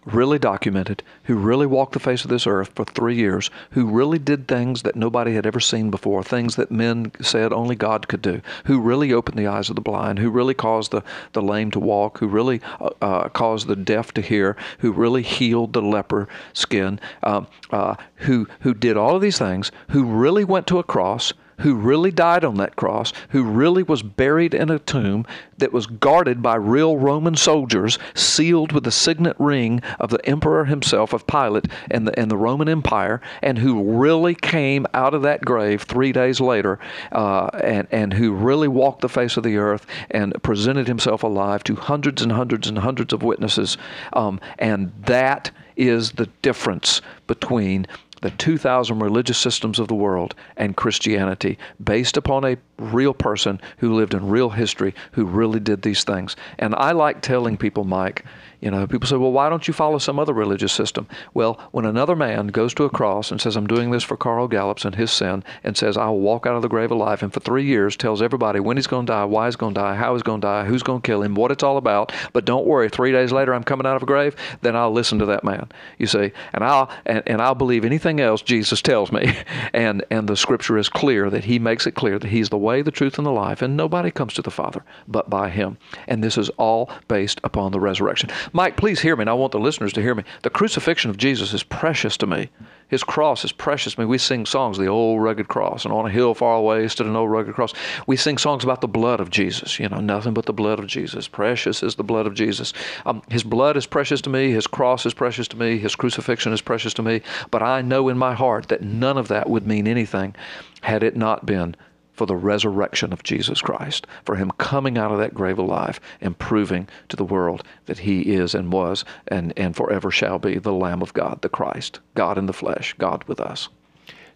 really 0.07 0.39
documented, 0.39 1.03
who 1.25 1.37
really 1.37 1.67
walked 1.67 1.93
the 1.93 2.01
face 2.01 2.25
of 2.25 2.31
this 2.31 2.47
earth 2.47 2.71
for 2.75 2.85
three 2.85 3.15
years, 3.15 3.51
who 3.71 3.87
really 3.87 4.19
did 4.19 4.47
things 4.47 4.83
that 4.83 4.97
nobody 4.97 5.35
had 5.35 5.47
ever 5.47 5.61
seen 5.61 5.91
before, 5.91 6.23
things 6.23 6.57
that 6.57 6.71
men 6.71 7.13
said 7.21 7.53
only 7.53 7.77
God 7.77 8.09
could 8.09 8.23
do, 8.23 8.41
who 8.65 8.81
really 8.81 9.13
opened 9.13 9.39
the 9.39 9.47
eyes 9.47 9.69
of 9.69 9.77
the 9.77 9.81
blind, 9.81 10.19
who 10.19 10.31
really 10.31 10.55
caused 10.55 10.91
the, 10.91 11.03
the 11.33 11.43
lame 11.43 11.71
to 11.71 11.81
walk, 11.81 12.19
who 12.19 12.27
really 12.27 12.61
uh, 12.81 12.91
uh, 13.01 13.29
caused 13.31 13.67
the 13.67 13.77
deaf 13.77 14.13
to 14.13 14.21
hear, 14.21 14.57
who 14.79 14.93
really 14.93 15.23
healed 15.23 15.73
the 15.73 15.83
leper 15.83 16.29
skin, 16.53 17.01
um, 17.23 17.47
uh, 17.71 17.95
who, 18.17 18.47
who 18.61 18.75
did 18.75 18.97
all 18.97 19.17
of 19.17 19.23
these 19.23 19.39
things, 19.39 19.73
who 19.91 20.05
really 20.05 20.45
went 20.45 20.67
to 20.67 20.79
a 20.79 20.83
cross, 20.83 21.33
who 21.59 21.75
really 21.75 22.11
died 22.11 22.45
on 22.45 22.57
that 22.57 22.77
cross, 22.77 23.13
who 23.31 23.45
really 23.45 23.83
was 23.83 24.03
buried 24.03 24.55
in 24.55 24.71
a 24.71 24.79
tomb 24.79 25.27
that 25.59 25.73
was 25.73 25.87
guarded 25.87 26.43
by 26.43 26.57
real 26.57 26.97
Roman 26.97 27.37
soldiers, 27.37 27.99
sealed 28.15 28.73
with 28.73 28.85
the 28.85 28.91
signet 28.91 29.37
ring 29.39 29.81
of 30.01 30.11
the 30.11 30.25
emperor 30.29 30.65
himself, 30.65 31.13
of 31.13 31.27
Pilate, 31.27 31.69
and 31.91 32.07
the, 32.07 32.19
and 32.19 32.31
the 32.31 32.37
Roman 32.37 32.69
Empire, 32.69 33.21
and 33.43 33.59
who 33.59 33.83
really 33.83 34.35
came 34.35 34.87
out 34.95 35.15
of 35.15 35.23
that 35.23 35.45
grave 35.45 35.83
three 35.83 36.13
days 36.13 36.41
later, 36.41 36.79
uh, 37.13 37.47
and, 37.63 37.87
and 37.91 38.15
who 38.15 38.33
really 38.33 38.69
walked 38.69 39.01
the 39.01 39.09
face 39.09 39.37
of 39.37 39.45
the 39.45 39.57
earth 39.57 39.87
and 40.11 40.35
presented 40.43 40.89
himself 40.89 41.23
alive 41.23 41.63
to 41.65 41.77
hundreds 41.77 42.23
and 42.23 42.33
hundreds 42.33 42.69
and 42.69 42.79
hundreds 42.79 43.13
of 43.13 43.23
witnesses. 43.23 43.77
Um, 44.13 44.41
and 44.59 44.93
that 45.07 45.51
is 45.77 46.13
the 46.13 46.27
difference 46.43 47.01
between 47.27 47.87
the 48.25 48.31
2,000 48.31 49.01
religious 49.01 49.37
systems 49.37 49.79
of 49.79 49.87
the 49.87 49.95
world 49.95 50.35
and 50.57 50.75
Christianity 50.75 51.59
based 51.85 52.17
upon 52.17 52.43
a 52.43 52.57
real 52.79 53.13
person 53.13 53.61
who 53.77 53.95
lived 53.95 54.15
in 54.15 54.31
real 54.31 54.49
history 54.49 54.95
who 55.13 55.27
really 55.27 55.61
did 55.61 55.83
these 55.83 56.05
things. 56.05 56.35
And 56.59 56.75
I 56.75 56.93
like 56.93 57.21
telling 57.21 57.59
people, 57.59 57.85
Mike, 57.85 58.25
you 58.65 58.71
know, 58.71 58.87
people 58.87 59.07
say, 59.07 59.17
well, 59.17 59.31
why 59.31 59.51
don't 59.51 59.69
you 59.69 59.75
follow 59.75 59.99
some 59.99 60.19
other 60.19 60.33
religious 60.33 60.73
system? 60.73 61.07
Well, 61.35 61.61
when 61.73 61.85
another 61.85 62.17
man 62.17 62.47
goes 62.47 62.73
to 62.75 62.85
a 62.85 62.91
cross 62.91 63.31
and 63.31 63.39
says, 63.39 63.57
I'm 63.57 63.67
doing 63.67 63.91
this 63.91 64.03
for 64.03 64.17
Carl 64.17 64.49
Gallups 64.49 64.87
and 64.87 64.95
his 64.95 65.13
sin, 65.13 65.45
and 65.63 65.77
says, 65.77 65.99
I'll 65.99 66.19
walk 66.19 66.47
out 66.47 66.57
of 66.57 66.63
the 66.63 66.69
grave 66.69 66.91
alive, 66.91 67.23
and 67.23 67.31
for 67.31 67.41
three 67.41 67.65
years 67.65 67.95
tells 67.95 68.23
everybody 68.23 68.61
when 68.61 68.79
he's 68.79 68.87
going 68.87 69.05
to 69.05 69.13
die, 69.13 69.27
why 69.27 69.45
he's 69.49 69.57
going 69.57 69.75
to 69.75 69.81
die, 69.81 69.97
how 69.97 70.15
he's 70.15 70.23
going 70.23 70.41
to 70.41 70.47
die, 70.47 70.65
who's 70.65 70.83
going 70.83 71.03
to 71.03 71.07
kill 71.07 71.23
him, 71.23 71.35
what 71.35 71.51
it's 71.51 71.63
all 71.63 71.77
about, 71.77 72.11
but 72.33 72.47
don't 72.47 72.67
worry, 72.67 72.89
three 72.89 73.13
days 73.13 73.33
later 73.33 73.53
I'm 73.53 73.65
coming 73.65 73.87
out 73.87 73.97
of 73.97 74.03
a 74.03 74.07
grave, 74.07 74.35
then 74.63 74.75
I'll 74.75 74.93
listen 74.93 75.19
to 75.19 75.27
that 75.27 75.45
man. 75.45 75.69
You 75.99 76.07
see, 76.07 76.33
and 76.55 76.65
I'll 76.65 76.91
and, 77.05 77.23
and 77.27 77.43
I'll 77.43 77.55
believe 77.55 77.85
anything 77.85 78.14
else 78.21 78.43
Jesus 78.43 78.83
tells 78.83 79.13
me. 79.13 79.37
And 79.73 80.05
and 80.11 80.29
the 80.29 80.37
scripture 80.37 80.79
is 80.79 80.89
clear 80.89 81.31
that 81.31 81.45
he 81.45 81.59
makes 81.59 81.87
it 81.87 81.97
clear 81.97 82.19
that 82.19 82.29
he's 82.29 82.49
the 82.49 82.59
way, 82.59 82.81
the 82.83 82.93
truth, 82.93 83.19
and 83.19 83.27
the 83.27 83.33
life, 83.33 83.61
and 83.61 83.77
nobody 83.77 84.11
comes 84.11 84.35
to 84.35 84.43
the 84.43 84.51
Father 84.51 84.85
but 85.09 85.29
by 85.29 85.51
him. 85.51 85.79
And 86.07 86.23
this 86.23 86.39
is 86.39 86.49
all 86.51 86.91
based 87.09 87.41
upon 87.43 87.73
the 87.73 87.81
resurrection. 87.81 88.31
Mike, 88.53 88.77
please 88.77 89.01
hear 89.01 89.17
me, 89.17 89.23
and 89.23 89.31
I 89.31 89.35
want 89.35 89.53
the 89.53 89.59
listeners 89.59 89.93
to 89.95 90.03
hear 90.03 90.15
me. 90.15 90.23
The 90.43 90.51
crucifixion 90.51 91.11
of 91.11 91.17
Jesus 91.17 91.53
is 91.53 91.63
precious 91.63 92.17
to 92.19 92.27
me. 92.27 92.51
His 92.89 93.03
cross 93.03 93.45
is 93.45 93.53
precious 93.53 93.95
to 93.95 94.01
me. 94.01 94.07
We 94.07 94.19
sing 94.19 94.47
songs, 94.47 94.79
the 94.79 94.87
old 94.87 95.23
rugged 95.23 95.49
cross, 95.49 95.85
and 95.85 95.93
on 95.93 96.07
a 96.07 96.11
hill 96.11 96.35
far 96.35 96.57
away 96.57 96.87
stood 96.89 97.07
an 97.07 97.17
old 97.17 97.31
rugged 97.31 97.55
cross. 97.55 97.73
We 98.07 98.17
sing 98.17 98.39
songs 98.39 98.65
about 98.65 98.81
the 98.81 98.89
blood 98.89 99.21
of 99.21 99.31
Jesus. 99.31 99.79
You 99.79 99.89
know, 99.89 100.01
nothing 100.01 100.35
but 100.35 100.47
the 100.47 100.53
blood 100.53 100.79
of 100.79 100.87
Jesus. 100.87 101.27
Precious 101.29 101.83
is 101.83 101.95
the 101.97 102.05
blood 102.05 102.27
of 102.27 102.35
Jesus. 102.35 102.73
Um, 103.07 103.23
his 103.31 103.43
blood 103.43 103.77
is 103.77 103.87
precious 103.87 104.21
to 104.23 104.31
me. 104.31 104.51
His 104.51 104.67
cross 104.67 105.07
is 105.07 105.15
precious 105.15 105.49
to 105.49 105.57
me. 105.57 105.79
His 105.79 105.97
crucifixion 105.97 106.53
is 106.53 106.61
precious 106.61 106.95
to 106.95 107.03
me. 107.03 107.23
But 107.51 107.63
I 107.63 107.83
know 107.83 108.09
in 108.09 108.19
my 108.19 108.35
heart 108.35 108.69
that 108.69 108.83
none 108.83 109.19
of 109.19 109.29
that 109.29 109.49
would 109.49 109.67
mean 109.67 109.87
anything 109.87 110.35
had 110.83 111.03
it 111.03 111.17
not 111.17 111.47
been 111.47 111.77
for 112.15 112.27
the 112.27 112.37
resurrection 112.37 113.13
of 113.13 113.23
Jesus 113.23 113.61
Christ, 113.61 114.07
for 114.25 114.37
him 114.37 114.51
coming 114.59 114.97
out 114.97 115.13
of 115.13 115.19
that 115.19 115.35
grave 115.35 115.59
alive 115.59 116.01
and 116.21 116.39
proving 116.39 116.89
to 117.09 117.17
the 117.17 117.25
world 117.25 117.63
that 117.87 117.99
he 117.99 118.23
is 118.23 118.55
and 118.55 118.73
was 118.73 119.05
and, 119.29 119.53
and 119.57 119.77
forever 119.77 120.11
shall 120.11 120.39
be 120.39 120.59
the 120.59 120.73
Lamb 120.73 121.03
of 121.03 121.13
God, 121.13 121.43
the 121.43 121.49
Christ, 121.49 122.01
God 122.15 122.39
in 122.39 122.47
the 122.47 122.53
flesh, 122.53 122.95
God 122.99 123.25
with 123.25 123.41
us. 123.41 123.69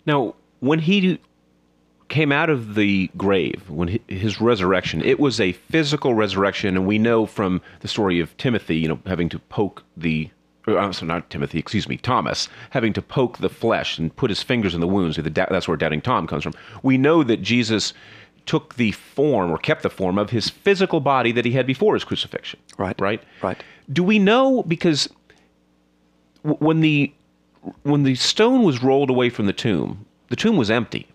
Now, 0.05 0.35
when 0.61 0.81
he 0.81 1.19
came 2.09 2.33
out 2.33 2.51
of 2.51 2.75
the 2.75 3.11
grave, 3.17 3.69
when 3.69 4.01
his 4.09 4.41
resurrection, 4.41 5.03
it 5.03 5.21
was 5.21 5.41
a 5.41 5.53
physical 5.53 6.15
resurrection, 6.15 6.77
and 6.77 6.87
we 6.87 6.99
know 6.99 7.27
from 7.27 7.61
the 7.81 7.89
story 7.89 8.19
of 8.21 8.37
Timothy, 8.39 8.77
you 8.77 8.89
know, 8.89 8.99
having 9.07 9.29
to 9.29 9.39
poke 9.39 9.85
the 9.97 10.31
Uh, 10.69 10.77
I'm 10.77 10.93
sorry, 10.93 11.09
not 11.09 11.31
Timothy, 11.31 11.59
excuse 11.59 11.89
me, 11.89 11.97
Thomas, 11.97 12.49
having 12.71 12.93
to 12.93 13.03
poke 13.03 13.39
the 13.39 13.49
flesh 13.49 13.99
and 13.99 14.15
put 14.15 14.31
his 14.31 14.43
fingers 14.43 14.75
in 14.75 14.81
the 14.81 14.87
wounds. 14.87 15.19
That's 15.23 15.69
where 15.69 15.77
doubting 15.77 16.01
Tom 16.01 16.27
comes 16.27 16.43
from. 16.43 16.55
We 16.83 16.99
know 16.99 17.23
that 17.25 17.43
Jesus 17.43 17.95
took 18.47 18.77
the 18.77 18.93
form 18.93 19.51
or 19.51 19.59
kept 19.59 19.83
the 19.83 19.91
form 19.91 20.19
of 20.19 20.31
his 20.31 20.49
physical 20.49 21.01
body 21.01 21.33
that 21.33 21.45
he 21.45 21.53
had 21.53 21.67
before 21.67 21.95
his 21.95 22.05
crucifixion. 22.05 22.59
Right. 22.79 22.99
Right. 23.01 23.23
Right. 23.43 23.63
Do 23.93 24.03
we 24.03 24.19
know 24.19 24.63
because 24.63 25.09
when 26.43 26.81
the 26.81 27.13
when 27.83 28.05
the 28.05 28.15
stone 28.15 28.63
was 28.63 28.83
rolled 28.83 29.11
away 29.11 29.29
from 29.29 29.47
the 29.47 29.53
tomb, 29.53 30.07
the 30.29 30.37
tomb 30.37 30.57
was 30.57 30.71
empty. 30.71 31.07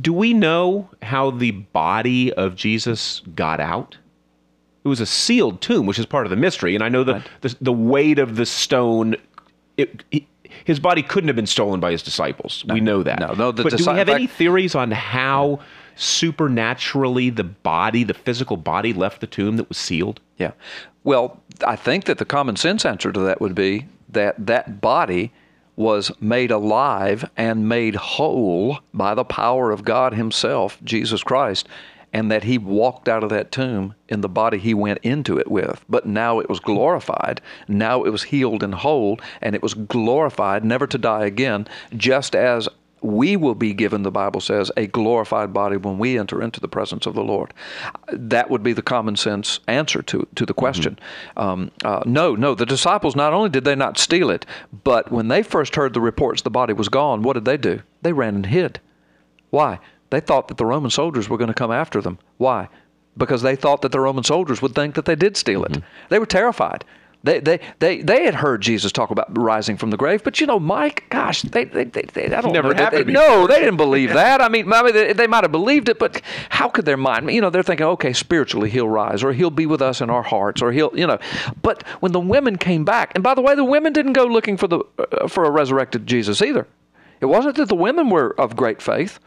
Do 0.00 0.12
we 0.12 0.32
know 0.32 0.90
how 1.02 1.30
the 1.30 1.50
body 1.50 2.32
of 2.32 2.54
Jesus 2.54 3.20
got 3.34 3.58
out? 3.58 3.96
It 4.88 4.90
was 4.90 5.00
a 5.00 5.06
sealed 5.06 5.60
tomb, 5.60 5.86
which 5.86 5.98
is 5.98 6.06
part 6.06 6.26
of 6.26 6.30
the 6.30 6.36
mystery. 6.36 6.74
And 6.74 6.82
I 6.82 6.88
know 6.88 7.04
the 7.04 7.14
right. 7.14 7.28
the, 7.42 7.56
the, 7.60 7.72
weight 7.72 8.18
of 8.18 8.36
the 8.36 8.46
stone. 8.46 9.16
It, 9.76 10.04
it, 10.10 10.24
his 10.64 10.80
body 10.80 11.02
couldn't 11.02 11.28
have 11.28 11.36
been 11.36 11.46
stolen 11.46 11.80
by 11.80 11.92
his 11.92 12.02
disciples. 12.02 12.64
No, 12.66 12.74
we 12.74 12.80
know 12.80 13.02
that. 13.02 13.20
No, 13.20 13.32
no. 13.32 13.52
but 13.52 13.76
do 13.76 13.84
we 13.84 13.98
have 13.98 14.08
any 14.08 14.26
theories 14.26 14.74
on 14.74 14.90
how 14.90 15.60
supernaturally 15.96 17.30
the 17.30 17.44
body, 17.44 18.04
the 18.04 18.14
physical 18.14 18.56
body, 18.56 18.92
left 18.92 19.20
the 19.20 19.26
tomb 19.26 19.56
that 19.56 19.68
was 19.68 19.78
sealed? 19.78 20.20
Yeah. 20.38 20.52
Well, 21.04 21.40
I 21.66 21.76
think 21.76 22.04
that 22.04 22.18
the 22.18 22.24
common 22.24 22.56
sense 22.56 22.84
answer 22.84 23.12
to 23.12 23.20
that 23.20 23.40
would 23.40 23.54
be 23.54 23.86
that 24.08 24.46
that 24.46 24.80
body 24.80 25.32
was 25.76 26.10
made 26.20 26.50
alive 26.50 27.30
and 27.36 27.68
made 27.68 27.94
whole 27.94 28.80
by 28.92 29.14
the 29.14 29.24
power 29.24 29.70
of 29.70 29.84
God 29.84 30.12
Himself, 30.14 30.76
Jesus 30.82 31.22
Christ, 31.22 31.68
and 32.12 32.30
that 32.30 32.44
he 32.44 32.58
walked 32.58 33.08
out 33.08 33.22
of 33.22 33.30
that 33.30 33.52
tomb 33.52 33.94
in 34.08 34.20
the 34.20 34.28
body 34.28 34.58
he 34.58 34.74
went 34.74 34.98
into 35.02 35.38
it 35.38 35.50
with. 35.50 35.84
But 35.88 36.06
now 36.06 36.38
it 36.40 36.48
was 36.48 36.60
glorified. 36.60 37.40
Now 37.68 38.04
it 38.04 38.10
was 38.10 38.24
healed 38.24 38.62
and 38.62 38.74
whole, 38.74 39.20
and 39.42 39.54
it 39.54 39.62
was 39.62 39.74
glorified, 39.74 40.64
never 40.64 40.86
to 40.86 40.98
die 40.98 41.26
again, 41.26 41.66
just 41.96 42.34
as 42.34 42.68
we 43.00 43.36
will 43.36 43.54
be 43.54 43.74
given, 43.74 44.02
the 44.02 44.10
Bible 44.10 44.40
says, 44.40 44.72
a 44.76 44.86
glorified 44.86 45.52
body 45.52 45.76
when 45.76 45.98
we 45.98 46.18
enter 46.18 46.42
into 46.42 46.60
the 46.60 46.68
presence 46.68 47.06
of 47.06 47.14
the 47.14 47.22
Lord. 47.22 47.54
That 48.12 48.50
would 48.50 48.62
be 48.62 48.72
the 48.72 48.82
common 48.82 49.16
sense 49.16 49.60
answer 49.68 50.02
to, 50.02 50.26
to 50.34 50.46
the 50.46 50.54
question. 50.54 50.98
Mm-hmm. 51.36 51.40
Um, 51.40 51.70
uh, 51.84 52.02
no, 52.06 52.34
no, 52.34 52.54
the 52.54 52.66
disciples 52.66 53.14
not 53.14 53.32
only 53.32 53.50
did 53.50 53.64
they 53.64 53.76
not 53.76 53.98
steal 53.98 54.30
it, 54.30 54.46
but 54.84 55.12
when 55.12 55.28
they 55.28 55.42
first 55.42 55.76
heard 55.76 55.94
the 55.94 56.00
reports 56.00 56.42
the 56.42 56.50
body 56.50 56.72
was 56.72 56.88
gone, 56.88 57.22
what 57.22 57.34
did 57.34 57.44
they 57.44 57.56
do? 57.56 57.82
They 58.02 58.12
ran 58.12 58.34
and 58.34 58.46
hid. 58.46 58.80
Why? 59.50 59.78
They 60.10 60.20
thought 60.20 60.48
that 60.48 60.56
the 60.56 60.66
Roman 60.66 60.90
soldiers 60.90 61.28
were 61.28 61.38
going 61.38 61.48
to 61.48 61.54
come 61.54 61.70
after 61.70 62.00
them. 62.00 62.18
Why? 62.38 62.68
Because 63.16 63.42
they 63.42 63.56
thought 63.56 63.82
that 63.82 63.92
the 63.92 64.00
Roman 64.00 64.24
soldiers 64.24 64.62
would 64.62 64.74
think 64.74 64.94
that 64.94 65.04
they 65.04 65.16
did 65.16 65.36
steal 65.36 65.64
it. 65.64 65.72
Mm-hmm. 65.72 65.86
They 66.08 66.18
were 66.18 66.26
terrified. 66.26 66.84
They, 67.24 67.40
they, 67.40 67.58
they, 67.80 68.00
they 68.00 68.24
had 68.24 68.36
heard 68.36 68.60
Jesus 68.60 68.92
talk 68.92 69.10
about 69.10 69.36
rising 69.36 69.76
from 69.76 69.90
the 69.90 69.96
grave, 69.96 70.22
but 70.22 70.40
you 70.40 70.46
know, 70.46 70.60
Mike, 70.60 71.04
gosh, 71.10 71.42
they, 71.42 71.64
they, 71.64 71.82
they, 71.82 72.02
they 72.02 72.26
I 72.26 72.40
don't 72.40 72.52
Never 72.52 72.72
know. 72.72 72.80
Happened 72.80 73.08
they, 73.08 73.12
no, 73.12 73.48
they 73.48 73.58
didn't 73.58 73.76
believe 73.76 74.12
that. 74.12 74.40
I 74.40 74.48
mean, 74.48 74.72
I 74.72 74.84
mean 74.84 74.94
they, 74.94 75.12
they, 75.12 75.26
might 75.26 75.42
have 75.42 75.50
believed 75.50 75.88
it, 75.88 75.98
but 75.98 76.22
how 76.48 76.68
could 76.68 76.84
their 76.84 76.96
mind, 76.96 77.28
you 77.32 77.40
know, 77.40 77.50
they're 77.50 77.64
thinking, 77.64 77.86
okay, 77.86 78.12
spiritually 78.12 78.70
he'll 78.70 78.88
rise, 78.88 79.24
or 79.24 79.32
he'll 79.32 79.50
be 79.50 79.66
with 79.66 79.82
us 79.82 80.00
in 80.00 80.10
our 80.10 80.22
hearts, 80.22 80.62
or 80.62 80.70
he'll, 80.70 80.96
you 80.96 81.08
know. 81.08 81.18
But 81.60 81.84
when 81.98 82.12
the 82.12 82.20
women 82.20 82.56
came 82.56 82.84
back, 82.84 83.10
and 83.16 83.24
by 83.24 83.34
the 83.34 83.42
way, 83.42 83.56
the 83.56 83.64
women 83.64 83.92
didn't 83.92 84.12
go 84.12 84.24
looking 84.24 84.56
for 84.56 84.68
the 84.68 84.84
uh, 84.98 85.26
for 85.26 85.44
a 85.44 85.50
resurrected 85.50 86.06
Jesus 86.06 86.40
either. 86.40 86.68
It 87.20 87.26
wasn't 87.26 87.56
that 87.56 87.68
the 87.68 87.74
women 87.74 88.10
were 88.10 88.40
of 88.40 88.54
great 88.54 88.80
faith 88.80 89.18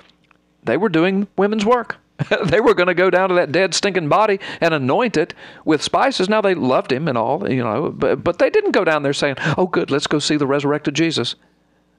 they 0.64 0.78
were 0.78 0.90
doing 0.90 1.28
women's 1.38 1.66
work. 1.66 1.98
they 2.46 2.60
were 2.60 2.74
going 2.74 2.88
to 2.88 2.94
go 2.94 3.10
down 3.10 3.30
to 3.30 3.36
that 3.36 3.52
dead, 3.52 3.74
stinking 3.74 4.10
body 4.10 4.40
and 4.60 4.74
anoint 4.74 5.18
it 5.18 5.34
with 5.66 5.82
spices. 5.82 6.30
Now 6.30 6.42
they 6.42 6.54
loved 6.54 6.92
him 6.92 7.08
and 7.08 7.18
all, 7.18 7.50
you 7.50 7.64
know, 7.64 7.92
but, 7.92 8.24
but 8.24 8.38
they 8.40 8.50
didn't 8.50 8.72
go 8.72 8.84
down 8.84 9.04
there 9.04 9.14
saying, 9.14 9.36
"Oh, 9.58 9.68
good, 9.68 9.90
let's 9.90 10.08
go 10.08 10.20
see 10.20 10.38
the 10.38 10.48
resurrected 10.48 10.94
Jesus." 10.94 11.36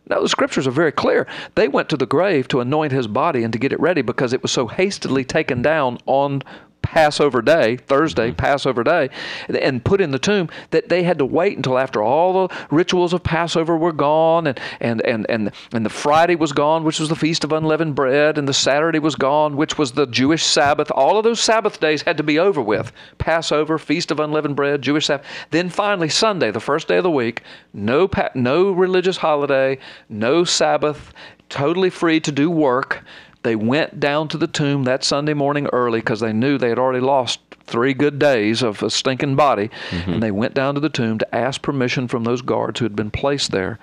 No, 0.09 0.23
the 0.23 0.29
scriptures 0.29 0.67
are 0.67 0.73
very 0.73 0.93
clear. 0.93 1.27
They 1.55 1.69
went 1.69 1.89
to 1.91 1.97
the 1.97 2.07
grave 2.07 2.49
to 2.49 2.61
anoint 2.61 2.93
his 2.93 3.07
body 3.07 3.45
and 3.45 3.53
to 3.53 3.59
get 3.59 3.73
it 3.73 3.81
ready 3.81 4.03
because 4.03 4.33
it 4.33 4.43
was 4.43 4.51
so 4.51 4.67
hastily 4.67 5.25
taken 5.25 5.63
down 5.63 5.99
on 6.07 6.43
Passover 6.83 7.41
day, 7.41 7.77
Thursday, 7.77 8.29
mm-hmm. 8.29 8.37
Passover 8.37 8.85
day, 8.85 9.09
and 9.49 9.85
put 9.85 10.01
in 10.01 10.11
the 10.11 10.19
tomb, 10.19 10.51
that 10.71 10.89
they 10.89 11.03
had 11.03 11.19
to 11.19 11.25
wait 11.25 11.57
until 11.57 11.79
after 11.79 12.03
all 12.03 12.49
the 12.49 12.57
rituals 12.71 13.13
of 13.13 13.23
Passover 13.23 13.77
were 13.77 13.93
gone 13.93 14.47
and, 14.47 14.61
and, 14.81 15.01
and, 15.07 15.27
and, 15.31 15.53
and 15.73 15.87
the 15.87 15.91
Friday 15.91 16.35
was 16.35 16.53
gone, 16.53 16.85
which 16.85 17.01
was 17.01 17.09
the 17.09 17.17
Feast 17.17 17.45
of 17.45 17.53
Unleavened 17.53 17.95
Bread, 17.95 18.37
and 18.37 18.47
the 18.47 18.53
Saturday 18.53 18.99
was 18.99 19.15
gone, 19.15 19.57
which 19.57 19.79
was 19.79 19.93
the 19.93 20.07
Jewish 20.07 20.45
Sabbath. 20.45 20.91
All 20.91 21.17
of 21.17 21.25
those 21.25 21.41
Sabbath 21.41 21.81
days 21.81 22.03
had 22.03 22.17
to 22.17 22.23
be 22.23 22.39
over 22.39 22.61
with. 22.61 22.93
Passover, 23.19 23.79
Feast 23.79 24.11
of 24.11 24.21
Unleavened 24.21 24.57
Bread, 24.57 24.83
Jewish 24.83 25.07
Sabbath. 25.07 25.27
Then 25.51 25.71
finally, 25.71 26.09
Sunday, 26.09 26.51
the 26.51 26.61
first 26.61 26.89
day 26.89 26.99
of 26.99 27.05
the 27.05 27.11
week, 27.11 27.43
no, 27.73 28.09
pa- 28.09 28.31
no 28.35 28.71
religious 28.71 29.17
holiday, 29.17 29.79
no 30.09 30.45
Sabbath, 30.45 31.13
totally 31.49 31.91
free 31.91 32.19
to 32.21 32.33
do 32.33 32.51
work 32.51 33.03
they 33.43 33.57
went 33.57 33.99
down 33.99 34.29
to 34.29 34.39
the 34.39 34.47
tomb 34.47 34.85
that 34.85 35.05
Sunday 35.05 35.35
morning 35.35 35.69
early 35.73 36.01
because 36.01 36.21
they 36.21 36.33
knew 36.33 36.59
they 36.59 36.69
had 36.69 36.79
already 36.79 37.01
lost 37.01 37.41
three 37.65 37.95
good 37.95 38.19
days 38.19 38.63
of 38.63 38.83
a 38.83 38.91
stinking 38.91 39.37
body. 39.37 39.71
Mm-hmm. 39.91 40.13
And 40.13 40.23
they 40.23 40.31
went 40.31 40.55
down 40.55 40.75
to 40.75 40.81
the 40.81 40.89
tomb 40.89 41.19
to 41.19 41.35
ask 41.35 41.63
permission 41.63 42.09
from 42.09 42.25
those 42.25 42.43
guards 42.43 42.79
who 42.79 42.85
had 42.85 42.97
been 42.97 43.11
placed 43.11 43.51
there 43.51 43.79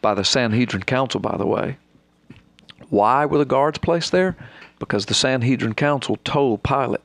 by 0.00 0.14
the 0.14 0.24
Sanhedrin 0.24 0.84
Council, 0.84 1.20
by 1.20 1.36
the 1.36 1.46
way. 1.46 1.76
Why 2.90 3.26
were 3.26 3.38
the 3.38 3.44
guards 3.44 3.78
placed 3.78 4.12
there? 4.12 4.36
Because 4.78 5.06
the 5.06 5.14
Sanhedrin 5.14 5.74
Council 5.74 6.16
told 6.24 6.62
Pilate, 6.62 7.00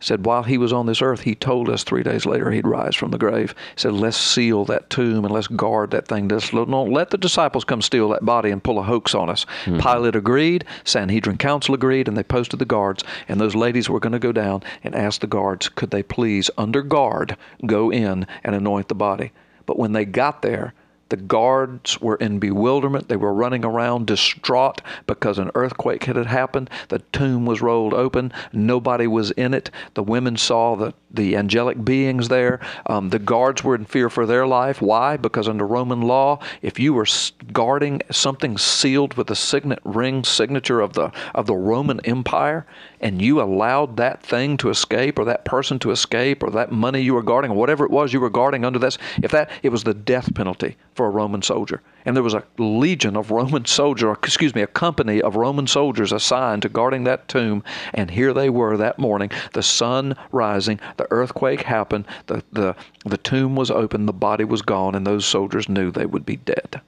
said 0.00 0.24
while 0.24 0.42
he 0.42 0.58
was 0.58 0.72
on 0.72 0.86
this 0.86 1.02
earth, 1.02 1.20
he 1.20 1.34
told 1.34 1.68
us 1.68 1.84
three 1.84 2.02
days 2.02 2.26
later 2.26 2.50
he'd 2.50 2.66
rise 2.66 2.96
from 2.96 3.10
the 3.10 3.18
grave. 3.18 3.54
He 3.74 3.80
said, 3.80 3.92
let's 3.92 4.16
seal 4.16 4.64
that 4.64 4.90
tomb 4.90 5.24
and 5.24 5.32
let's 5.32 5.46
guard 5.46 5.90
that 5.90 6.08
thing. 6.08 6.28
Let's, 6.28 6.50
don't 6.50 6.90
let 6.90 7.10
the 7.10 7.18
disciples 7.18 7.64
come 7.64 7.82
steal 7.82 8.08
that 8.08 8.24
body 8.24 8.50
and 8.50 8.64
pull 8.64 8.78
a 8.78 8.82
hoax 8.82 9.14
on 9.14 9.28
us. 9.28 9.44
Mm-hmm. 9.64 9.78
Pilate 9.78 10.16
agreed, 10.16 10.64
Sanhedrin 10.84 11.38
Council 11.38 11.74
agreed, 11.74 12.08
and 12.08 12.16
they 12.16 12.22
posted 12.22 12.58
the 12.58 12.64
guards. 12.64 13.04
And 13.28 13.40
those 13.40 13.54
ladies 13.54 13.88
were 13.90 14.00
going 14.00 14.12
to 14.12 14.18
go 14.18 14.32
down 14.32 14.62
and 14.82 14.94
ask 14.94 15.20
the 15.20 15.26
guards, 15.26 15.68
could 15.68 15.90
they 15.90 16.02
please, 16.02 16.50
under 16.56 16.82
guard, 16.82 17.36
go 17.66 17.90
in 17.90 18.26
and 18.42 18.54
anoint 18.54 18.88
the 18.88 18.94
body. 18.94 19.32
But 19.66 19.78
when 19.78 19.92
they 19.92 20.04
got 20.04 20.42
there, 20.42 20.74
the 21.10 21.16
guards 21.16 22.00
were 22.00 22.16
in 22.16 22.38
bewilderment. 22.38 23.08
They 23.08 23.16
were 23.16 23.34
running 23.34 23.64
around 23.64 24.06
distraught 24.06 24.80
because 25.06 25.38
an 25.38 25.50
earthquake 25.56 26.04
had 26.04 26.16
happened. 26.16 26.70
The 26.88 27.00
tomb 27.12 27.46
was 27.46 27.60
rolled 27.60 27.92
open. 27.92 28.32
Nobody 28.52 29.08
was 29.08 29.32
in 29.32 29.52
it. 29.52 29.70
The 29.94 30.04
women 30.04 30.36
saw 30.36 30.76
the, 30.76 30.94
the 31.10 31.36
angelic 31.36 31.84
beings 31.84 32.28
there. 32.28 32.60
Um, 32.86 33.10
the 33.10 33.18
guards 33.18 33.64
were 33.64 33.74
in 33.74 33.86
fear 33.86 34.08
for 34.08 34.24
their 34.24 34.46
life. 34.46 34.80
Why? 34.80 35.16
Because 35.16 35.48
under 35.48 35.66
Roman 35.66 36.00
law, 36.00 36.38
if 36.62 36.78
you 36.78 36.94
were 36.94 37.06
guarding 37.52 38.02
something 38.12 38.56
sealed 38.56 39.14
with 39.14 39.26
the 39.26 39.36
signet 39.36 39.80
ring 39.84 40.22
signature 40.22 40.80
of 40.80 40.92
the 40.92 41.10
of 41.34 41.46
the 41.46 41.56
Roman 41.56 41.98
Empire, 42.00 42.66
and 43.00 43.20
you 43.20 43.40
allowed 43.40 43.96
that 43.96 44.22
thing 44.22 44.56
to 44.58 44.70
escape, 44.70 45.18
or 45.18 45.24
that 45.24 45.44
person 45.44 45.80
to 45.80 45.90
escape, 45.90 46.44
or 46.44 46.50
that 46.50 46.70
money 46.70 47.00
you 47.00 47.14
were 47.14 47.22
guarding, 47.22 47.50
or 47.50 47.56
whatever 47.56 47.84
it 47.84 47.90
was 47.90 48.12
you 48.12 48.20
were 48.20 48.30
guarding 48.30 48.64
under 48.64 48.78
this, 48.78 48.96
if 49.22 49.32
that 49.32 49.50
it 49.64 49.70
was 49.70 49.82
the 49.82 49.94
death 49.94 50.32
penalty 50.34 50.76
for 51.00 51.06
a 51.06 51.10
Roman 51.10 51.40
soldier. 51.40 51.80
And 52.04 52.14
there 52.14 52.22
was 52.22 52.34
a 52.34 52.44
legion 52.58 53.16
of 53.16 53.30
Roman 53.30 53.64
soldiers, 53.64 54.18
excuse 54.22 54.54
me, 54.54 54.60
a 54.60 54.66
company 54.66 55.22
of 55.22 55.34
Roman 55.34 55.66
soldiers 55.66 56.12
assigned 56.12 56.60
to 56.60 56.68
guarding 56.68 57.04
that 57.04 57.26
tomb. 57.26 57.64
And 57.94 58.10
here 58.10 58.34
they 58.34 58.50
were 58.50 58.76
that 58.76 58.98
morning, 58.98 59.30
the 59.54 59.62
sun 59.62 60.14
rising, 60.30 60.78
the 60.98 61.10
earthquake 61.10 61.62
happened, 61.62 62.04
the, 62.26 62.44
the, 62.52 62.76
the 63.06 63.16
tomb 63.16 63.56
was 63.56 63.70
open, 63.70 64.04
the 64.04 64.12
body 64.12 64.44
was 64.44 64.60
gone, 64.60 64.94
and 64.94 65.06
those 65.06 65.24
soldiers 65.24 65.70
knew 65.70 65.90
they 65.90 66.04
would 66.04 66.26
be 66.26 66.36
dead. 66.36 66.82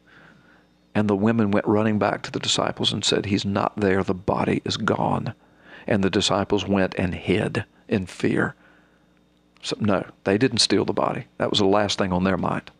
And 0.94 1.08
the 1.08 1.16
women 1.16 1.50
went 1.50 1.66
running 1.66 1.98
back 1.98 2.20
to 2.24 2.30
the 2.30 2.38
disciples 2.38 2.92
and 2.92 3.02
said, 3.02 3.24
He's 3.24 3.46
not 3.46 3.74
there, 3.78 4.02
the 4.02 4.12
body 4.12 4.60
is 4.66 4.76
gone. 4.76 5.32
And 5.86 6.04
the 6.04 6.10
disciples 6.10 6.68
went 6.68 6.94
and 6.98 7.14
hid 7.14 7.64
in 7.88 8.04
fear. 8.04 8.56
So, 9.62 9.74
no, 9.80 10.04
they 10.24 10.36
didn't 10.36 10.58
steal 10.58 10.84
the 10.84 10.92
body. 10.92 11.28
That 11.38 11.48
was 11.48 11.60
the 11.60 11.64
last 11.64 11.96
thing 11.96 12.12
on 12.12 12.24
their 12.24 12.36
mind. 12.36 12.70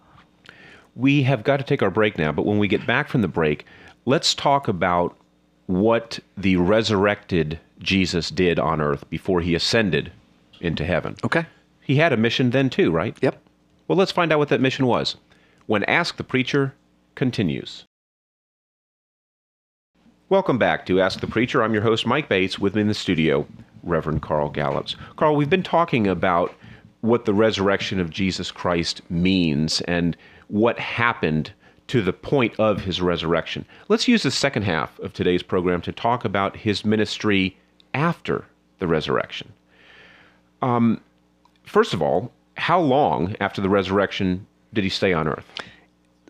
We 0.95 1.23
have 1.23 1.45
got 1.45 1.57
to 1.59 1.65
take 1.65 1.83
our 1.83 1.91
break 1.91 2.19
now, 2.19 2.33
but 2.33 2.47
when 2.47 2.59
we 2.59 2.69
get 2.69 2.87
back 2.87 3.09
from 3.09 3.23
the 3.23 3.29
break, 3.29 3.65
let's 4.05 4.35
talk 4.35 4.69
about 4.69 5.17
what 5.67 6.19
the 6.37 6.57
resurrected 6.57 7.59
Jesus 7.79 8.31
did 8.31 8.59
on 8.59 8.81
earth 8.81 9.09
before 9.09 9.41
he 9.41 9.55
ascended 9.55 10.13
into 10.61 10.85
heaven. 10.85 11.17
Okay. 11.25 11.47
He 11.81 11.97
had 11.97 12.13
a 12.13 12.17
mission 12.17 12.51
then 12.51 12.71
too, 12.71 12.91
right? 12.91 13.17
Yep. 13.23 13.43
Well, 13.89 13.99
let's 13.99 14.13
find 14.13 14.33
out 14.33 14.39
what 14.39 14.49
that 14.51 14.61
mission 14.61 14.87
was 14.87 15.17
when 15.67 15.85
Ask 15.85 16.17
the 16.17 16.25
Preacher 16.25 16.75
continues. 17.15 17.85
Welcome 20.29 20.59
back 20.59 20.87
to 20.87 21.01
Ask 21.01 21.21
the 21.21 21.27
Preacher. 21.27 21.63
I'm 21.63 21.75
your 21.75 21.83
host, 21.83 22.07
Mike 22.07 22.29
Bates, 22.29 22.59
with 22.59 22.75
me 22.75 22.83
in 22.83 22.89
the 22.89 22.95
studio, 22.95 23.47
Reverend 23.83 24.23
Carl 24.23 24.49
Gallups. 24.49 24.97
Carl, 25.17 25.37
we've 25.37 25.51
been 25.51 25.63
talking 25.63 26.07
about 26.07 26.55
what 27.01 27.25
the 27.25 27.35
resurrection 27.35 28.01
of 28.01 28.11
Jesus 28.11 28.51
Christ 28.51 29.03
means 29.11 29.81
and 29.83 30.17
what 30.49 30.79
happened 30.79 31.53
to 31.89 32.01
the 32.01 32.13
point 32.13 32.55
of 32.59 32.81
his 32.81 33.03
resurrection. 33.03 33.67
Let's 33.89 34.09
use 34.09 34.23
the 34.23 34.31
second 34.31 34.63
half 34.63 34.99
of 35.01 35.13
today's 35.13 35.43
program 35.43 35.83
to 35.83 35.93
talk 35.93 36.25
about 36.25 36.57
his 36.57 36.85
ministry 36.85 37.57
after 37.93 38.47
the 38.79 38.87
resurrection. 38.87 39.53
Um, 40.63 41.01
first 41.65 41.93
of 41.93 42.01
all, 42.01 42.33
how 42.57 42.81
long 42.81 43.37
after 43.41 43.61
the 43.61 43.69
resurrection 43.69 44.47
did 44.73 44.85
he 44.85 44.91
stay 44.91 45.13
on 45.13 45.29
earth? 45.29 45.47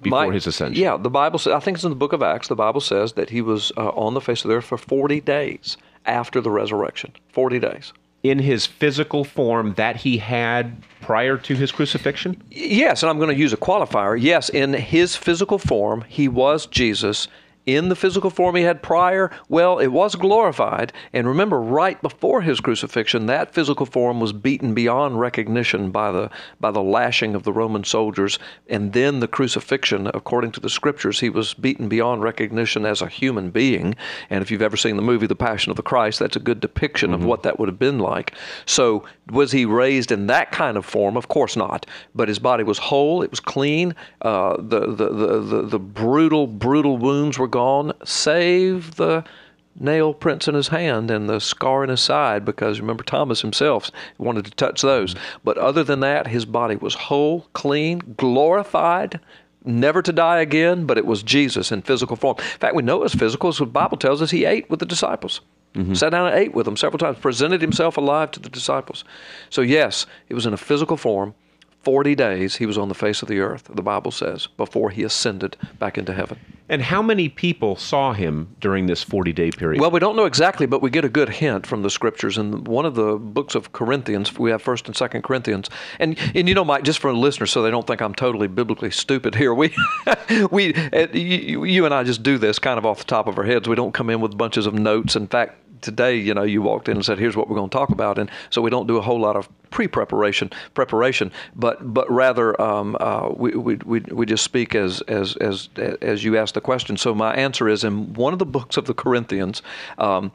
Before 0.00 0.26
My, 0.26 0.34
his 0.34 0.48
ascension. 0.48 0.82
Yeah, 0.82 0.96
the 0.96 1.10
Bible 1.10 1.38
says, 1.38 1.52
I 1.52 1.60
think 1.60 1.76
it's 1.76 1.84
in 1.84 1.90
the 1.90 1.96
book 1.96 2.12
of 2.12 2.22
Acts, 2.22 2.48
the 2.48 2.56
Bible 2.56 2.80
says 2.80 3.12
that 3.12 3.30
he 3.30 3.40
was 3.40 3.70
uh, 3.76 3.90
on 3.90 4.14
the 4.14 4.20
face 4.20 4.44
of 4.44 4.48
the 4.48 4.56
earth 4.56 4.64
for 4.64 4.78
40 4.78 5.20
days 5.20 5.76
after 6.06 6.40
the 6.40 6.50
resurrection. 6.50 7.12
40 7.28 7.60
days 7.60 7.92
in 8.22 8.38
his 8.38 8.66
physical 8.66 9.24
form 9.24 9.74
that 9.74 9.96
he 9.96 10.18
had 10.18 10.82
prior 11.00 11.36
to 11.36 11.54
his 11.54 11.72
crucifixion? 11.72 12.40
Yes, 12.50 13.02
and 13.02 13.10
I'm 13.10 13.18
going 13.18 13.34
to 13.34 13.40
use 13.40 13.52
a 13.52 13.56
qualifier. 13.56 14.20
Yes, 14.20 14.48
in 14.48 14.72
his 14.74 15.16
physical 15.16 15.58
form, 15.58 16.04
he 16.08 16.28
was 16.28 16.66
Jesus 16.66 17.28
in 17.66 17.88
the 17.88 17.96
physical 17.96 18.30
form 18.30 18.56
he 18.56 18.62
had 18.62 18.82
prior, 18.82 19.30
well, 19.48 19.78
it 19.78 19.88
was 19.88 20.14
glorified. 20.14 20.92
And 21.12 21.28
remember, 21.28 21.60
right 21.60 22.00
before 22.02 22.42
his 22.42 22.60
crucifixion, 22.60 23.26
that 23.26 23.54
physical 23.54 23.86
form 23.86 24.20
was 24.20 24.32
beaten 24.32 24.74
beyond 24.74 25.20
recognition 25.20 25.90
by 25.90 26.10
the 26.10 26.30
by 26.60 26.70
the 26.70 26.82
lashing 26.82 27.34
of 27.34 27.44
the 27.44 27.52
Roman 27.52 27.84
soldiers, 27.84 28.38
and 28.68 28.92
then 28.92 29.20
the 29.20 29.28
crucifixion. 29.28 30.08
According 30.08 30.52
to 30.52 30.60
the 30.60 30.70
scriptures, 30.70 31.20
he 31.20 31.30
was 31.30 31.54
beaten 31.54 31.88
beyond 31.88 32.22
recognition 32.22 32.84
as 32.84 33.00
a 33.00 33.06
human 33.06 33.50
being. 33.50 33.94
And 34.30 34.42
if 34.42 34.50
you've 34.50 34.62
ever 34.62 34.76
seen 34.76 34.96
the 34.96 35.02
movie 35.02 35.26
The 35.26 35.36
Passion 35.36 35.70
of 35.70 35.76
the 35.76 35.82
Christ, 35.82 36.18
that's 36.18 36.36
a 36.36 36.40
good 36.40 36.60
depiction 36.60 37.10
mm-hmm. 37.10 37.22
of 37.22 37.26
what 37.26 37.42
that 37.44 37.58
would 37.58 37.68
have 37.68 37.78
been 37.78 37.98
like. 37.98 38.34
So, 38.66 39.04
was 39.30 39.52
he 39.52 39.64
raised 39.64 40.10
in 40.10 40.26
that 40.26 40.50
kind 40.50 40.76
of 40.76 40.84
form? 40.84 41.16
Of 41.16 41.28
course 41.28 41.56
not. 41.56 41.86
But 42.14 42.28
his 42.28 42.38
body 42.38 42.64
was 42.64 42.78
whole; 42.78 43.22
it 43.22 43.30
was 43.30 43.40
clean. 43.40 43.94
Uh, 44.20 44.56
the, 44.58 44.80
the 44.80 45.08
the 45.08 45.40
the 45.40 45.62
the 45.62 45.78
brutal 45.78 46.46
brutal 46.46 46.96
wounds 46.96 47.38
were 47.38 47.51
gone, 47.52 47.92
save 48.04 48.96
the 48.96 49.24
nail 49.78 50.12
prints 50.12 50.48
in 50.48 50.54
his 50.54 50.68
hand 50.68 51.10
and 51.10 51.28
the 51.28 51.40
scar 51.40 51.82
in 51.82 51.90
his 51.90 52.00
side 52.00 52.44
because 52.44 52.80
remember 52.80 53.04
Thomas 53.04 53.40
himself 53.40 53.90
wanted 54.18 54.44
to 54.44 54.50
touch 54.50 54.82
those. 54.82 55.14
But 55.44 55.58
other 55.58 55.84
than 55.84 56.00
that, 56.00 56.26
his 56.26 56.44
body 56.44 56.76
was 56.76 56.94
whole, 56.94 57.46
clean, 57.52 58.14
glorified, 58.16 59.20
never 59.64 60.02
to 60.02 60.12
die 60.12 60.40
again, 60.40 60.86
but 60.86 60.98
it 60.98 61.06
was 61.06 61.22
Jesus 61.22 61.72
in 61.72 61.82
physical 61.82 62.16
form. 62.16 62.36
In 62.38 62.58
fact, 62.58 62.74
we 62.74 62.82
know 62.82 62.96
it 62.96 63.04
was 63.04 63.14
physical 63.14 63.50
because 63.50 63.58
the 63.58 63.66
Bible 63.66 63.96
tells 63.96 64.20
us 64.20 64.30
he 64.30 64.44
ate 64.44 64.68
with 64.68 64.80
the 64.80 64.86
disciples. 64.86 65.40
Mm-hmm. 65.74 65.94
Sat 65.94 66.10
down 66.10 66.26
and 66.26 66.36
ate 66.36 66.54
with 66.54 66.66
them 66.66 66.76
several 66.76 66.98
times, 66.98 67.18
presented 67.18 67.62
himself 67.62 67.96
alive 67.96 68.30
to 68.32 68.40
the 68.40 68.50
disciples. 68.50 69.04
So, 69.48 69.62
yes, 69.62 70.06
it 70.28 70.34
was 70.34 70.44
in 70.44 70.52
a 70.52 70.58
physical 70.58 70.98
form, 70.98 71.34
40 71.82 72.14
days 72.14 72.56
he 72.56 72.66
was 72.66 72.78
on 72.78 72.88
the 72.88 72.94
face 72.94 73.22
of 73.22 73.28
the 73.28 73.40
earth, 73.40 73.68
the 73.72 73.82
Bible 73.82 74.10
says, 74.10 74.46
before 74.56 74.90
he 74.90 75.02
ascended 75.02 75.56
back 75.78 75.98
into 75.98 76.12
heaven. 76.12 76.38
And 76.68 76.80
how 76.80 77.02
many 77.02 77.28
people 77.28 77.76
saw 77.76 78.12
him 78.12 78.56
during 78.60 78.86
this 78.86 79.02
40 79.02 79.32
day 79.32 79.50
period? 79.50 79.80
Well, 79.80 79.90
we 79.90 80.00
don't 80.00 80.16
know 80.16 80.24
exactly, 80.24 80.64
but 80.64 80.80
we 80.80 80.90
get 80.90 81.04
a 81.04 81.08
good 81.08 81.28
hint 81.28 81.66
from 81.66 81.82
the 81.82 81.90
scriptures. 81.90 82.38
In 82.38 82.64
one 82.64 82.86
of 82.86 82.94
the 82.94 83.16
books 83.16 83.54
of 83.54 83.72
Corinthians, 83.72 84.38
we 84.38 84.50
have 84.50 84.62
1st 84.62 84.86
and 84.86 84.94
2nd 84.94 85.22
Corinthians. 85.22 85.68
And, 85.98 86.16
and 86.34 86.48
you 86.48 86.54
know, 86.54 86.64
Mike, 86.64 86.84
just 86.84 87.00
for 87.00 87.12
the 87.12 87.18
listeners, 87.18 87.50
so 87.50 87.62
they 87.62 87.70
don't 87.70 87.86
think 87.86 88.00
I'm 88.00 88.14
totally 88.14 88.46
biblically 88.46 88.90
stupid 88.90 89.34
here, 89.34 89.52
we, 89.52 89.74
we 90.50 90.74
uh, 90.74 91.08
you, 91.12 91.64
you 91.64 91.84
and 91.84 91.92
I 91.92 92.04
just 92.04 92.22
do 92.22 92.38
this 92.38 92.58
kind 92.58 92.78
of 92.78 92.86
off 92.86 93.00
the 93.00 93.04
top 93.04 93.26
of 93.26 93.36
our 93.38 93.44
heads. 93.44 93.68
We 93.68 93.76
don't 93.76 93.92
come 93.92 94.08
in 94.08 94.20
with 94.20 94.38
bunches 94.38 94.66
of 94.66 94.72
notes. 94.72 95.16
In 95.16 95.26
fact, 95.26 95.58
today, 95.82 96.16
you 96.16 96.32
know, 96.32 96.42
you 96.42 96.62
walked 96.62 96.88
in 96.88 96.96
and 96.96 97.04
said, 97.04 97.18
"Here's 97.18 97.36
what 97.36 97.48
we're 97.48 97.56
going 97.56 97.70
to 97.70 97.76
talk 97.76 97.90
about," 97.90 98.18
and 98.18 98.30
so 98.50 98.62
we 98.62 98.70
don't 98.70 98.86
do 98.86 98.96
a 98.96 99.02
whole 99.02 99.20
lot 99.20 99.36
of 99.36 99.48
pre-preparation, 99.72 100.50
preparation, 100.74 101.32
but 101.56 101.92
but 101.92 102.08
rather 102.10 102.60
um, 102.60 102.96
uh, 103.00 103.30
we, 103.34 103.50
we, 103.56 104.00
we 104.00 104.24
just 104.24 104.44
speak 104.44 104.76
as 104.76 105.00
as 105.02 105.36
as 105.36 105.68
as 106.00 106.22
you 106.22 106.36
asked 106.36 106.54
the 106.54 106.60
question. 106.60 106.96
So 106.96 107.14
my 107.14 107.34
answer 107.34 107.68
is 107.68 107.82
in 107.82 108.14
one 108.14 108.32
of 108.32 108.38
the 108.38 108.46
books 108.46 108.76
of 108.76 108.84
the 108.84 108.94
Corinthians, 108.94 109.62
um, 109.98 110.30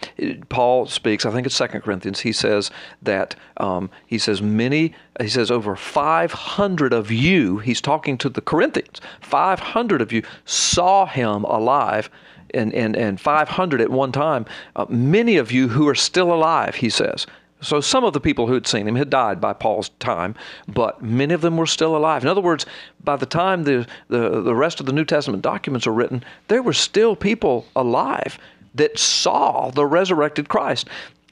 Paul 0.49 0.87
speaks. 0.87 1.25
I 1.25 1.31
think 1.31 1.47
it's 1.47 1.55
Second 1.55 1.81
Corinthians. 1.81 2.19
He 2.19 2.33
says 2.33 2.69
that 3.01 3.35
um, 3.57 3.89
he 4.05 4.17
says 4.17 4.41
many. 4.41 4.93
He 5.21 5.29
says 5.29 5.49
over 5.49 5.75
500 5.75 6.93
of 6.93 7.11
you. 7.11 7.59
He's 7.59 7.81
talking 7.81 8.17
to 8.19 8.29
the 8.29 8.41
Corinthians. 8.41 9.01
500 9.21 10.01
of 10.01 10.11
you 10.11 10.23
saw 10.45 11.05
him 11.05 11.43
alive 11.45 12.09
and, 12.53 12.73
and, 12.73 12.95
and 12.95 13.19
500 13.19 13.81
at 13.81 13.89
one 13.89 14.11
time, 14.11 14.45
uh, 14.75 14.85
many 14.89 15.37
of 15.37 15.51
you 15.51 15.67
who 15.67 15.87
are 15.87 15.95
still 15.95 16.33
alive, 16.33 16.75
he 16.75 16.89
says. 16.89 17.27
So 17.61 17.81
some 17.81 18.03
of 18.03 18.13
the 18.13 18.19
people 18.19 18.45
who 18.47 18.53
had 18.53 18.67
seen 18.67 18.87
him 18.87 18.95
had 18.95 19.09
died 19.09 19.41
by 19.41 19.53
Paul's 19.53 19.89
time, 19.99 20.35
but 20.67 21.01
many 21.01 21.33
of 21.33 21.41
them 21.41 21.57
were 21.57 21.65
still 21.65 21.97
alive. 21.97 22.21
In 22.21 22.29
other 22.29 22.41
words, 22.41 22.65
by 23.03 23.15
the 23.15 23.25
time 23.25 23.63
the, 23.63 23.87
the, 24.09 24.41
the 24.41 24.55
rest 24.55 24.79
of 24.79 24.85
the 24.85 24.93
New 24.93 25.05
Testament 25.05 25.41
documents 25.41 25.87
are 25.87 25.93
written, 25.93 26.23
there 26.49 26.61
were 26.61 26.73
still 26.73 27.15
people 27.15 27.65
alive 27.75 28.37
that 28.75 28.99
saw 28.99 29.71
the 29.71 29.85
resurrected 29.87 30.49
Christ. 30.49 30.87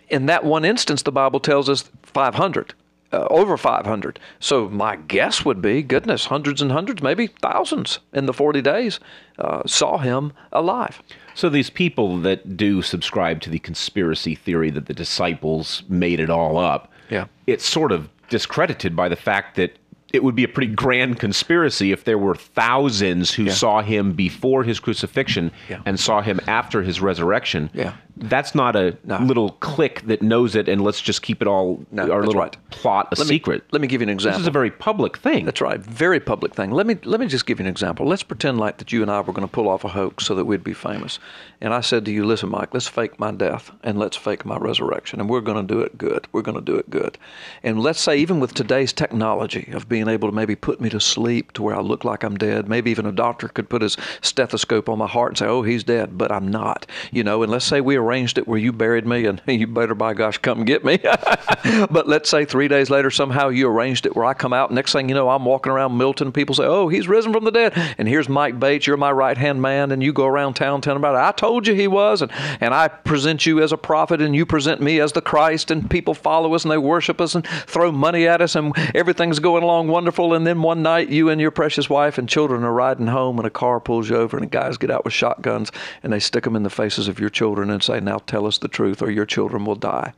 In 0.09 0.25
that 0.25 0.43
one 0.43 0.65
instance, 0.65 1.03
the 1.03 1.11
Bible 1.11 1.39
tells 1.39 1.69
us 1.69 1.89
500 2.03 2.73
uh, 3.15 3.27
over 3.29 3.55
500. 3.55 4.19
So 4.39 4.67
my 4.67 4.97
guess 4.97 5.45
would 5.45 5.61
be, 5.61 5.81
goodness, 5.81 6.25
hundreds 6.25 6.61
and 6.61 6.71
hundreds, 6.71 7.01
maybe 7.01 7.27
thousands 7.27 7.99
in 8.13 8.25
the 8.25 8.33
40 8.33 8.61
days 8.61 8.99
uh, 9.39 9.61
saw 9.65 9.97
him 9.97 10.33
alive. 10.51 11.01
So 11.33 11.49
these 11.49 11.69
people 11.69 12.17
that 12.19 12.57
do 12.57 12.81
subscribe 12.81 13.41
to 13.41 13.49
the 13.49 13.59
conspiracy 13.59 14.35
theory 14.35 14.69
that 14.71 14.87
the 14.87 14.93
disciples 14.93 15.83
made 15.87 16.19
it 16.19 16.29
all 16.29 16.57
up, 16.57 16.91
yeah, 17.09 17.25
it's 17.47 17.65
sort 17.65 17.91
of 17.91 18.09
discredited 18.29 18.95
by 18.95 19.07
the 19.07 19.15
fact 19.15 19.55
that 19.55 19.77
it 20.13 20.23
would 20.23 20.35
be 20.35 20.43
a 20.43 20.47
pretty 20.47 20.73
grand 20.73 21.19
conspiracy 21.19 21.91
if 21.91 22.05
there 22.05 22.17
were 22.17 22.35
thousands 22.35 23.33
who 23.33 23.43
yeah. 23.43 23.51
saw 23.51 23.81
him 23.81 24.13
before 24.13 24.63
his 24.63 24.79
crucifixion 24.79 25.51
yeah. 25.69 25.81
and 25.85 25.99
saw 25.99 26.21
him 26.21 26.39
after 26.47 26.81
his 26.81 27.01
resurrection. 27.01 27.69
Yeah. 27.73 27.95
That's 28.17 28.55
not 28.55 28.75
a 28.75 28.97
No. 29.03 29.17
little 29.19 29.51
clique 29.59 30.05
that 30.07 30.21
knows 30.21 30.55
it 30.55 30.67
and 30.69 30.81
let's 30.83 31.01
just 31.01 31.21
keep 31.21 31.41
it 31.41 31.47
all 31.47 31.85
No, 31.91 32.09
our 32.11 32.23
little 32.23 32.41
right. 32.41 32.55
plot 32.71 33.07
a 33.11 33.15
Let 33.19 33.27
me- 33.27 33.35
secret. 33.35 33.63
let 33.71 33.81
me 33.81 33.87
give 33.87 34.01
you 34.01 34.05
an 34.05 34.09
example. 34.09 34.37
This 34.39 34.43
is 34.43 34.47
a 34.47 34.51
very 34.51 34.71
public 34.71 35.17
thing. 35.17 35.45
That's 35.45 35.61
right. 35.61 35.79
Very 35.79 36.19
public 36.19 36.53
thing. 36.55 36.71
Let 36.71 36.87
me 36.87 36.97
let 37.03 37.19
me 37.19 37.27
just 37.27 37.45
give 37.45 37.59
you 37.59 37.65
an 37.65 37.69
example. 37.69 38.05
Let's 38.07 38.23
pretend 38.23 38.57
like 38.59 38.77
that 38.77 38.91
you 38.93 39.01
and 39.01 39.11
I 39.11 39.19
were 39.21 39.33
going 39.33 39.47
to 39.47 39.51
pull 39.51 39.67
off 39.67 39.83
a 39.83 39.89
hoax 39.89 40.25
so 40.25 40.35
that 40.35 40.45
we'd 40.45 40.63
be 40.63 40.73
famous. 40.73 41.19
And 41.61 41.73
I 41.73 41.81
said 41.81 42.05
to 42.05 42.11
you, 42.11 42.25
listen, 42.25 42.49
Mike, 42.49 42.73
let's 42.73 42.87
fake 42.87 43.19
my 43.19 43.31
death 43.31 43.71
and 43.83 43.97
let's 43.97 44.17
fake 44.17 44.45
my 44.45 44.57
resurrection. 44.57 45.19
And 45.19 45.29
we're 45.29 45.41
going 45.41 45.65
to 45.65 45.73
do 45.73 45.81
it 45.81 45.97
good. 45.97 46.27
We're 46.31 46.41
going 46.41 46.55
to 46.57 46.61
do 46.71 46.75
it 46.77 46.89
good. 46.89 47.17
And 47.63 47.79
let's 47.81 47.99
say 47.99 48.17
even 48.17 48.39
with 48.39 48.53
today's 48.53 48.93
technology 48.93 49.69
of 49.73 49.87
being 49.89 50.07
able 50.07 50.29
to 50.29 50.35
maybe 50.35 50.55
put 50.55 50.79
me 50.81 50.89
to 50.89 50.99
sleep 50.99 51.51
to 51.53 51.63
where 51.63 51.75
I 51.75 51.81
look 51.81 52.03
like 52.03 52.23
I'm 52.23 52.35
dead, 52.37 52.67
maybe 52.69 52.91
even 52.91 53.05
a 53.05 53.11
doctor 53.11 53.47
could 53.47 53.69
put 53.69 53.81
his 53.81 53.97
stethoscope 54.21 54.89
on 54.89 54.97
my 54.97 55.07
heart 55.07 55.31
and 55.31 55.37
say, 55.37 55.45
oh, 55.47 55.61
he's 55.63 55.83
dead, 55.83 56.17
but 56.17 56.31
I'm 56.31 56.47
not. 56.47 56.85
You 57.11 57.23
know, 57.23 57.41
and 57.43 57.51
let's 57.51 57.65
say 57.65 57.81
we 57.81 57.95
arranged 58.05 58.37
it 58.37 58.47
where 58.47 58.59
you 58.59 58.71
buried 58.71 59.05
me 59.05 59.25
and 59.25 59.41
you 59.47 59.67
better 59.67 59.95
by 59.95 60.13
gosh 60.13 60.37
come 60.37 60.65
get 60.65 60.83
me. 60.83 60.97
but 61.89 62.07
let's 62.07 62.29
say 62.29 62.45
three 62.45 62.67
days 62.67 62.89
later 62.89 63.09
somehow 63.09 63.49
you 63.49 63.67
arranged 63.67 64.05
it 64.05 64.15
where 64.15 64.25
I 64.25 64.33
come 64.33 64.53
out. 64.53 64.71
Next 64.71 64.91
thing 64.93 65.09
you 65.09 65.15
know, 65.15 65.29
I'm 65.29 65.45
walking 65.45 65.71
around 65.71 65.97
Milton. 65.97 66.31
People 66.31 66.55
say, 66.55 66.65
"Oh, 66.65 66.87
he's 66.87 67.07
risen 67.07 67.33
from 67.33 67.43
the 67.43 67.51
dead." 67.51 67.73
And 67.97 68.07
here's 68.07 68.29
Mike 68.29 68.59
Bates. 68.59 68.87
You're 68.87 68.97
my 68.97 69.11
right 69.11 69.37
hand 69.37 69.61
man, 69.61 69.91
and 69.91 70.03
you 70.03 70.13
go 70.13 70.25
around 70.25 70.53
town 70.53 70.81
telling 70.81 70.97
about 70.97 71.15
it. 71.15 71.27
I 71.27 71.31
told 71.31 71.67
you 71.67 71.73
he 71.73 71.87
was, 71.87 72.21
and 72.21 72.31
and 72.61 72.73
I 72.73 72.87
present 72.87 73.45
you 73.45 73.61
as 73.61 73.71
a 73.71 73.77
prophet, 73.77 74.21
and 74.21 74.35
you 74.35 74.45
present 74.45 74.81
me 74.81 74.99
as 74.99 75.11
the 75.13 75.21
Christ, 75.21 75.71
and 75.71 75.89
people 75.89 76.13
follow 76.13 76.53
us 76.53 76.63
and 76.63 76.71
they 76.71 76.77
worship 76.77 77.21
us 77.21 77.35
and 77.35 77.45
throw 77.47 77.91
money 77.91 78.27
at 78.27 78.41
us, 78.41 78.55
and 78.55 78.73
everything's 78.93 79.39
going 79.39 79.63
along 79.63 79.87
wonderful. 79.87 80.33
And 80.33 80.45
then 80.45 80.61
one 80.61 80.81
night, 80.81 81.09
you 81.09 81.29
and 81.29 81.41
your 81.41 81.51
precious 81.51 81.89
wife 81.89 82.17
and 82.17 82.27
children 82.29 82.63
are 82.63 82.73
riding 82.73 83.07
home, 83.07 83.37
and 83.37 83.47
a 83.47 83.51
car 83.51 83.79
pulls 83.79 84.09
you 84.09 84.15
over, 84.15 84.37
and 84.37 84.49
guys 84.49 84.77
get 84.77 84.91
out 84.91 85.05
with 85.05 85.13
shotguns, 85.13 85.71
and 86.03 86.11
they 86.11 86.19
stick 86.19 86.43
them 86.43 86.55
in 86.55 86.63
the 86.63 86.69
faces 86.69 87.07
of 87.07 87.19
your 87.19 87.29
children 87.29 87.69
and 87.69 87.83
say, 87.83 87.94
"Now 87.99 88.19
tell 88.19 88.45
us 88.45 88.57
the 88.57 88.67
truth, 88.67 89.01
or 89.01 89.11
your 89.11 89.25
children 89.25 89.65
will 89.65 89.75
die." 89.75 90.13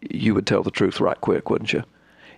You 0.00 0.34
would 0.34 0.46
tell 0.46 0.62
the 0.62 0.70
truth 0.70 1.00
right 1.00 1.20
quick, 1.20 1.50
wouldn't 1.50 1.72
you? 1.72 1.82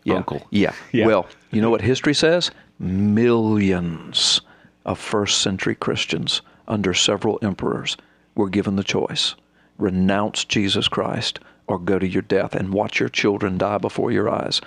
Yeah. 0.04 0.14
Uncle. 0.16 0.46
Yeah. 0.50 0.72
Yeah. 0.92 1.06
Well, 1.06 1.26
you 1.50 1.60
know 1.60 1.70
what 1.70 1.82
history 1.82 2.14
says? 2.14 2.50
Millions 2.78 4.40
of 4.86 4.98
first 4.98 5.42
century 5.42 5.74
Christians 5.74 6.40
under 6.66 6.94
several 6.94 7.38
emperors 7.42 7.96
were 8.34 8.48
given 8.48 8.76
the 8.76 8.84
choice 8.84 9.34
renounce 9.80 10.44
Jesus 10.44 10.88
Christ 10.88 11.40
or 11.66 11.78
go 11.78 11.98
to 11.98 12.06
your 12.06 12.22
death 12.22 12.54
and 12.54 12.72
watch 12.72 13.00
your 13.00 13.08
children 13.08 13.56
die 13.58 13.78
before 13.78 14.10
your 14.10 14.28
eyes. 14.28 14.60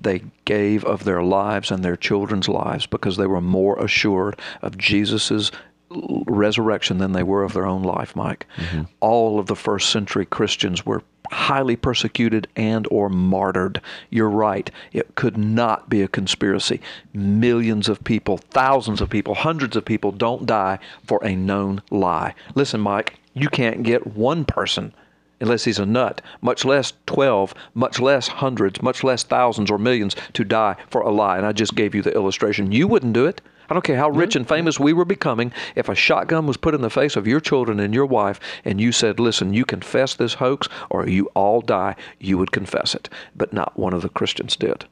They 0.00 0.22
gave 0.44 0.84
of 0.84 1.04
their 1.04 1.22
lives 1.22 1.70
and 1.70 1.84
their 1.84 1.96
children's 1.96 2.48
lives 2.48 2.86
because 2.86 3.16
they 3.16 3.26
were 3.26 3.40
more 3.40 3.78
assured 3.78 4.38
of 4.62 4.78
Jesus' 4.78 5.50
resurrection 5.90 6.98
than 6.98 7.12
they 7.12 7.22
were 7.22 7.42
of 7.42 7.52
their 7.52 7.66
own 7.66 7.82
life, 7.82 8.14
Mike. 8.14 8.46
Mm-hmm. 8.56 8.82
All 9.00 9.38
of 9.38 9.46
the 9.46 9.56
first 9.56 9.90
century 9.90 10.24
Christians 10.24 10.86
were 10.86 11.02
highly 11.30 11.76
persecuted 11.76 12.48
and 12.56 12.86
or 12.90 13.08
martyred. 13.08 13.80
You're 14.10 14.30
right. 14.30 14.70
It 14.92 15.14
could 15.14 15.36
not 15.36 15.88
be 15.88 16.02
a 16.02 16.08
conspiracy. 16.08 16.80
Millions 17.12 17.88
of 17.88 18.02
people, 18.04 18.38
thousands 18.38 19.00
of 19.00 19.10
people, 19.10 19.34
hundreds 19.34 19.76
of 19.76 19.84
people 19.84 20.12
don't 20.12 20.46
die 20.46 20.78
for 21.04 21.24
a 21.24 21.36
known 21.36 21.82
lie. 21.90 22.34
Listen, 22.54 22.80
Mike, 22.80 23.18
you 23.34 23.48
can't 23.48 23.82
get 23.82 24.06
one 24.06 24.44
person 24.44 24.92
unless 25.40 25.64
he's 25.64 25.78
a 25.78 25.86
nut, 25.86 26.20
much 26.42 26.64
less 26.64 26.92
12, 27.06 27.54
much 27.74 27.98
less 27.98 28.28
hundreds, 28.28 28.82
much 28.82 29.02
less 29.02 29.22
thousands 29.22 29.70
or 29.70 29.78
millions 29.78 30.14
to 30.34 30.44
die 30.44 30.76
for 30.90 31.00
a 31.00 31.10
lie. 31.10 31.38
And 31.38 31.46
I 31.46 31.52
just 31.52 31.74
gave 31.74 31.94
you 31.94 32.02
the 32.02 32.14
illustration. 32.14 32.72
You 32.72 32.86
wouldn't 32.86 33.14
do 33.14 33.26
it. 33.26 33.40
I 33.70 33.74
don't 33.74 33.84
care 33.84 33.96
how 33.96 34.10
rich 34.10 34.34
and 34.34 34.46
famous 34.48 34.80
we 34.80 34.92
were 34.92 35.04
becoming. 35.04 35.52
If 35.76 35.88
a 35.88 35.94
shotgun 35.94 36.46
was 36.48 36.56
put 36.56 36.74
in 36.74 36.80
the 36.80 36.90
face 36.90 37.14
of 37.14 37.28
your 37.28 37.38
children 37.38 37.78
and 37.78 37.94
your 37.94 38.04
wife, 38.04 38.40
and 38.64 38.80
you 38.80 38.90
said, 38.90 39.20
Listen, 39.20 39.54
you 39.54 39.64
confess 39.64 40.14
this 40.14 40.34
hoax 40.34 40.68
or 40.90 41.08
you 41.08 41.26
all 41.34 41.60
die, 41.60 41.94
you 42.18 42.36
would 42.36 42.50
confess 42.50 42.96
it. 42.96 43.08
But 43.36 43.52
not 43.52 43.78
one 43.78 43.94
of 43.94 44.02
the 44.02 44.08
Christians 44.08 44.56
did. 44.56 44.86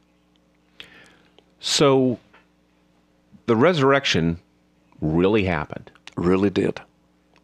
So 1.59 2.19
the 3.47 3.57
resurrection 3.57 4.39
really 5.01 5.43
happened. 5.43 5.91
Really 6.15 6.49
did. 6.49 6.79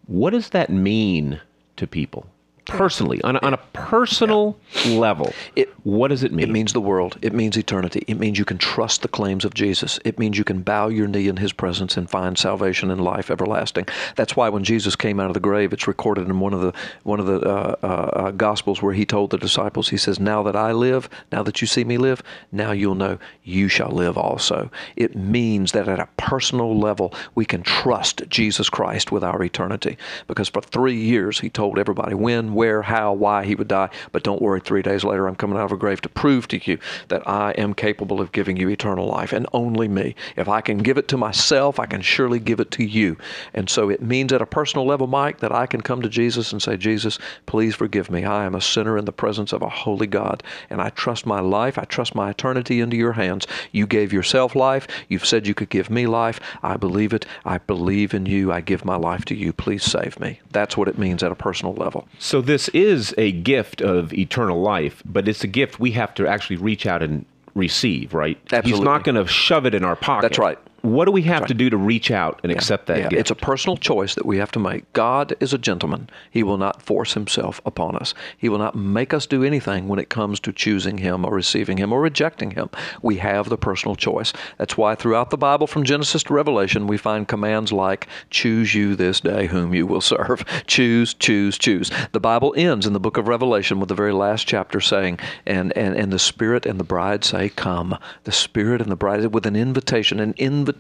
What 0.08 0.30
does 0.30 0.50
that 0.50 0.70
mean 0.70 1.42
to 1.76 1.86
people 1.86 2.28
personally, 2.66 3.22
on 3.24 3.36
a, 3.36 3.40
on 3.40 3.54
a 3.54 3.58
personal 3.74 4.58
level? 4.88 5.34
It- 5.56 5.70
what 5.84 6.08
does 6.08 6.24
it 6.24 6.32
mean? 6.34 6.50
It 6.50 6.52
means 6.52 6.74
the 6.74 6.82
world. 6.82 7.20
It 7.22 7.32
means 7.32 7.56
eternity. 7.56 8.04
It 8.08 8.18
means 8.18 8.40
you 8.40 8.46
can 8.46 8.58
trust 8.58 9.04
the 9.04 9.08
claims 9.08 9.46
of 9.46 9.54
Jesus. 9.54 10.00
It 10.04 10.18
means 10.18 10.36
you 10.36 10.44
can 10.44 10.64
bow 10.64 10.88
your 10.88 11.08
knee 11.08 11.28
in 11.28 11.38
his 11.38 11.54
presence 11.54 11.96
and 11.96 12.10
find 12.10 12.40
salvation 12.40 12.90
and 12.90 13.00
life 13.02 13.30
everlasting. 13.30 13.86
That's 14.16 14.36
why 14.36 14.50
when 14.50 14.64
Jesus 14.64 14.96
came 14.96 15.20
out 15.20 15.28
of 15.28 15.36
the 15.36 15.40
grave, 15.40 15.74
it's 15.74 15.88
recorded 15.88 16.28
in 16.28 16.40
one 16.40 16.54
of 16.56 16.62
the 16.62 16.74
one 17.04 17.20
of 17.20 17.28
the 17.28 17.40
uh, 17.40 17.76
uh, 17.84 17.86
uh, 17.86 18.32
gospels 18.32 18.82
where 18.82 18.96
he 18.96 19.06
told 19.06 19.30
the 19.30 19.38
disciples, 19.38 19.90
he 19.90 19.98
says, 19.98 20.20
"Now 20.20 20.42
that 20.42 20.56
I 20.56 20.72
live, 20.72 21.08
now 21.32 21.44
that 21.44 21.62
you 21.62 21.68
see 21.68 21.84
me 21.84 22.00
live, 22.00 22.24
now 22.52 22.72
you'll 22.72 22.96
know 22.96 23.20
you 23.44 23.68
shall 23.68 23.92
live 23.92 24.18
also." 24.18 24.72
It 24.96 25.16
means 25.16 25.72
that 25.74 25.88
at 25.88 26.00
a 26.00 26.10
personal 26.18 26.76
level, 26.80 27.14
we 27.36 27.46
can 27.46 27.62
trust 27.62 28.24
Jesus 28.28 28.70
Christ 28.72 29.12
with 29.12 29.24
our 29.24 29.44
eternity 29.44 30.00
because 30.26 30.50
for 30.50 30.62
3 30.62 30.96
years 30.96 31.40
he 31.42 31.50
told 31.52 31.78
everybody 31.78 32.16
when, 32.16 32.55
where, 32.56 32.82
how, 32.82 33.14
why 33.14 33.46
he 33.46 33.56
would 33.56 33.68
die, 33.68 33.90
but 34.12 34.24
don't 34.24 34.42
worry, 34.42 34.62
3 34.62 34.82
days 34.82 35.04
later 35.04 35.28
I'm 35.28 35.36
coming 35.36 35.58
out 35.58 35.66
of 35.66 35.72
a 35.72 35.78
grave 35.78 36.02
to 36.02 36.10
prove 36.10 36.48
to 36.48 36.60
you 36.64 36.80
that 37.10 37.28
I 37.28 37.52
am 37.52 37.74
capable 37.74 38.22
of 38.22 38.32
giving 38.32 38.58
you 38.58 38.70
eternal 38.70 39.06
life 39.08 39.34
and 39.34 39.46
only 39.54 39.88
me. 39.88 40.16
If 40.36 40.48
I 40.48 40.62
can 40.62 40.80
give 40.80 40.98
it 40.98 41.08
to 41.10 41.18
myself, 41.18 41.80
I 41.80 41.86
can 41.86 42.02
surely 42.02 42.40
give 42.40 42.60
it 42.60 42.72
to 42.72 42.84
you. 42.84 43.18
And 43.54 43.70
so 43.70 43.90
it 43.90 44.02
means 44.02 44.34
at 44.34 44.42
a 44.42 44.46
personal 44.46 44.86
level, 44.86 45.08
Mike, 45.08 45.40
that 45.40 45.52
I 45.52 45.66
can 45.66 45.82
come 45.82 46.02
to 46.02 46.10
Jesus 46.10 46.52
and 46.52 46.62
say, 46.62 46.78
Jesus, 46.78 47.20
please 47.46 47.76
forgive 47.76 48.10
me. 48.10 48.24
I 48.24 48.46
am 48.46 48.56
a 48.56 48.62
sinner 48.62 48.98
in 48.98 49.06
the 49.06 49.12
presence 49.12 49.54
of 49.54 49.62
a 49.62 49.70
holy 49.70 50.08
God, 50.08 50.42
and 50.70 50.82
I 50.82 50.90
trust 50.90 51.26
my 51.26 51.40
life, 51.40 51.78
I 51.78 51.84
trust 51.84 52.16
my 52.16 52.30
eternity 52.30 52.80
into 52.80 52.96
your 52.96 53.14
hands. 53.14 53.46
You 53.72 53.86
gave 53.86 54.14
yourself 54.14 54.56
life. 54.56 54.88
You've 55.10 55.26
said 55.26 55.48
you 55.48 55.54
could 55.54 55.70
give 55.70 55.90
me 55.90 56.08
life. 56.08 56.40
I 56.64 56.78
believe 56.78 57.14
it. 57.14 57.26
I 57.44 57.58
believe 57.58 58.14
in 58.14 58.26
you. 58.26 58.52
I 58.52 58.62
give 58.62 58.86
my 58.86 58.96
life 58.96 59.26
to 59.26 59.36
you. 59.36 59.52
Please 59.54 59.84
save 59.84 60.20
me. 60.20 60.40
That's 60.52 60.78
what 60.78 60.88
it 60.88 60.98
means 60.98 61.24
at 61.24 61.32
a 61.32 61.36
personal 61.36 61.74
level. 61.74 62.08
So 62.20 62.42
this 62.46 62.68
is 62.70 63.14
a 63.18 63.32
gift 63.32 63.82
of 63.82 64.14
eternal 64.14 64.62
life, 64.62 65.02
but 65.06 65.28
it's 65.28 65.44
a 65.44 65.48
gift 65.48 65.80
we 65.80 65.92
have 65.92 66.14
to 66.16 66.28
actually 66.28 66.58
reach 66.58 66.86
out 66.86 67.02
and 67.02 67.26
receive, 67.56 68.14
right? 68.14 68.38
Absolutely. 68.52 68.72
He's 68.72 68.80
not 68.82 69.04
going 69.04 69.16
to 69.16 69.28
shove 69.28 69.66
it 69.66 69.74
in 69.74 69.84
our 69.84 69.96
pocket. 69.96 70.24
That's 70.24 70.40
right. 70.40 70.60
What 70.86 71.06
do 71.06 71.12
we 71.12 71.24
have 71.24 71.48
to 71.48 71.56
do 71.56 71.72
to 71.72 71.78
reach 71.78 72.12
out 72.12 72.40
and 72.44 72.52
accept 72.52 72.86
that 72.88 73.00
Yeah, 73.00 73.10
gift? 73.10 73.20
It's 73.20 73.32
a 73.32 73.36
personal 73.36 73.76
choice 73.76 74.14
that 74.14 74.26
we 74.26 74.38
have 74.38 74.52
to 74.52 74.60
make. 74.60 74.92
God 74.94 75.34
is 75.40 75.52
a 75.52 75.58
gentleman. 75.58 76.10
He 76.30 76.44
will 76.44 76.60
not 76.60 76.84
force 76.84 77.16
himself 77.16 77.60
upon 77.66 77.96
us. 77.96 78.14
He 78.38 78.50
will 78.50 78.60
not 78.60 78.76
make 78.76 79.12
us 79.12 79.26
do 79.26 79.44
anything 79.44 79.88
when 79.88 79.98
it 79.98 80.10
comes 80.10 80.40
to 80.42 80.54
choosing 80.54 81.00
him 81.00 81.26
or 81.26 81.34
receiving 81.34 81.78
him 81.78 81.92
or 81.92 82.02
rejecting 82.02 82.52
him. 82.52 82.70
We 83.02 83.18
have 83.18 83.50
the 83.50 83.58
personal 83.58 83.96
choice. 83.96 84.32
That's 84.60 84.78
why 84.78 84.94
throughout 84.94 85.32
the 85.32 85.38
Bible 85.38 85.66
from 85.66 85.86
Genesis 85.86 86.22
to 86.24 86.34
Revelation 86.34 86.86
we 86.86 86.98
find 86.98 87.28
commands 87.28 87.74
like 87.74 88.08
choose 88.30 88.76
you 88.76 88.96
this 88.96 89.20
day 89.20 89.48
whom 89.48 89.74
you 89.74 89.88
will 89.88 90.02
serve. 90.02 90.46
Choose, 90.68 91.14
choose, 91.14 91.58
choose. 91.58 91.90
The 92.12 92.20
Bible 92.20 92.54
ends 92.58 92.86
in 92.86 92.94
the 92.94 93.00
book 93.00 93.18
of 93.18 93.28
Revelation 93.28 93.80
with 93.80 93.90
the 93.90 93.96
very 93.96 94.14
last 94.14 94.48
chapter 94.48 94.80
saying 94.80 95.20
and 95.46 95.76
and 95.78 95.96
and 95.96 96.12
the 96.12 96.20
spirit 96.20 96.66
and 96.66 96.80
the 96.80 96.84
bride 96.84 97.24
say 97.24 97.50
come. 97.50 97.98
The 98.26 98.32
spirit 98.32 98.82
and 98.82 98.92
the 98.92 98.96
bride 98.96 99.34
with 99.34 99.46
an 99.46 99.56
invitation, 99.56 100.20
an 100.20 100.34
invitation, 100.38 100.75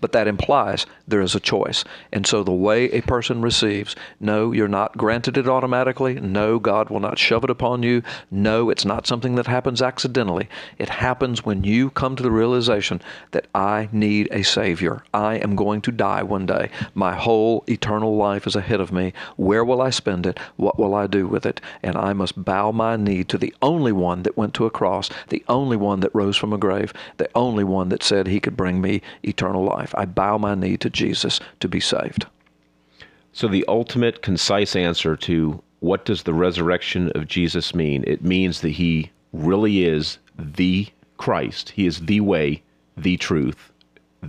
but 0.00 0.12
that 0.12 0.28
implies 0.28 0.86
there 1.06 1.20
is 1.20 1.34
a 1.34 1.40
choice. 1.40 1.84
And 2.12 2.26
so 2.26 2.42
the 2.42 2.52
way 2.52 2.90
a 2.90 3.02
person 3.02 3.42
receives, 3.42 3.94
no, 4.20 4.52
you're 4.52 4.68
not 4.68 4.96
granted 4.96 5.36
it 5.36 5.48
automatically. 5.48 6.14
No, 6.20 6.58
God 6.58 6.90
will 6.90 7.00
not 7.00 7.18
shove 7.18 7.44
it 7.44 7.50
upon 7.50 7.82
you. 7.82 8.02
No, 8.30 8.70
it's 8.70 8.84
not 8.84 9.06
something 9.06 9.34
that 9.36 9.46
happens 9.46 9.82
accidentally. 9.82 10.48
It 10.78 10.88
happens 10.88 11.44
when 11.44 11.64
you 11.64 11.90
come 11.90 12.16
to 12.16 12.22
the 12.22 12.30
realization 12.30 13.00
that 13.30 13.46
I 13.54 13.88
need 13.92 14.28
a 14.30 14.42
Savior. 14.42 15.02
I 15.14 15.36
am 15.36 15.56
going 15.56 15.80
to 15.82 15.92
die 15.92 16.22
one 16.22 16.46
day. 16.46 16.70
My 16.94 17.14
whole 17.14 17.64
eternal 17.68 18.16
life 18.16 18.46
is 18.46 18.56
ahead 18.56 18.80
of 18.80 18.92
me. 18.92 19.12
Where 19.36 19.64
will 19.64 19.80
I 19.80 19.90
spend 19.90 20.26
it? 20.26 20.38
What 20.56 20.78
will 20.78 20.94
I 20.94 21.06
do 21.06 21.26
with 21.26 21.46
it? 21.46 21.60
And 21.82 21.96
I 21.96 22.12
must 22.12 22.44
bow 22.44 22.72
my 22.72 22.96
knee 22.96 23.24
to 23.24 23.38
the 23.38 23.54
only 23.62 23.92
one 23.92 24.22
that 24.22 24.36
went 24.36 24.54
to 24.54 24.66
a 24.66 24.70
cross, 24.70 25.10
the 25.28 25.44
only 25.48 25.76
one 25.76 26.00
that 26.00 26.14
rose 26.14 26.36
from 26.36 26.52
a 26.52 26.58
grave, 26.58 26.92
the 27.16 27.30
only 27.34 27.64
one 27.64 27.88
that 27.90 28.02
said 28.02 28.26
he 28.26 28.40
could 28.40 28.56
bring 28.56 28.80
me 28.80 29.02
eternal 29.26 29.64
life. 29.64 29.94
I 29.96 30.04
bow 30.04 30.38
my 30.38 30.54
knee 30.54 30.76
to 30.78 30.90
Jesus 30.90 31.40
to 31.60 31.68
be 31.68 31.80
saved. 31.80 32.26
So 33.32 33.48
the 33.48 33.64
ultimate 33.68 34.22
concise 34.22 34.74
answer 34.74 35.16
to 35.16 35.62
what 35.80 36.04
does 36.04 36.22
the 36.22 36.34
resurrection 36.34 37.10
of 37.14 37.28
Jesus 37.28 37.74
mean? 37.74 38.02
It 38.06 38.24
means 38.24 38.62
that 38.62 38.70
he 38.70 39.10
really 39.32 39.84
is 39.84 40.18
the 40.38 40.86
Christ. 41.18 41.70
He 41.70 41.86
is 41.86 42.00
the 42.00 42.20
way, 42.20 42.62
the 42.96 43.16
truth, 43.18 43.70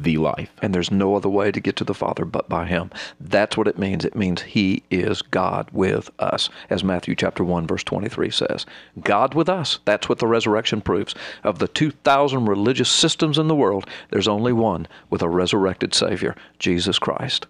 the 0.04 0.18
life. 0.18 0.52
And 0.62 0.74
there's 0.74 0.92
no 0.92 1.16
other 1.16 1.30
way 1.30 1.52
to 1.52 1.60
get 1.60 1.76
to 1.78 1.84
the 1.84 1.94
Father 1.94 2.26
but 2.26 2.48
by 2.50 2.66
him. 2.66 2.92
That's 3.20 3.58
what 3.58 3.68
it 3.68 3.78
means. 3.78 4.06
It 4.06 4.16
means 4.16 4.42
he 4.42 4.84
is 4.90 5.22
God 5.22 5.70
with 5.72 6.10
us, 6.20 6.50
as 6.70 6.84
Matthew 6.84 7.16
chapter 7.16 7.44
1 7.44 7.68
verse 7.68 7.84
23 7.84 8.30
says. 8.30 8.66
God 9.02 9.34
with 9.34 9.50
us. 9.50 9.80
That's 9.86 10.10
what 10.10 10.20
the 10.20 10.28
resurrection 10.28 10.82
proves. 10.82 11.16
Of 11.44 11.60
the 11.60 11.68
2000 11.68 12.46
religious 12.46 12.90
systems 12.90 13.38
in 13.38 13.48
the 13.48 13.56
world, 13.56 13.88
there's 14.10 14.28
only 14.28 14.54
one 14.54 14.88
with 15.10 15.22
a 15.22 15.30
resurrected 15.30 15.94
savior, 15.94 16.36
Jesus 16.60 17.00
Christ. 17.00 17.48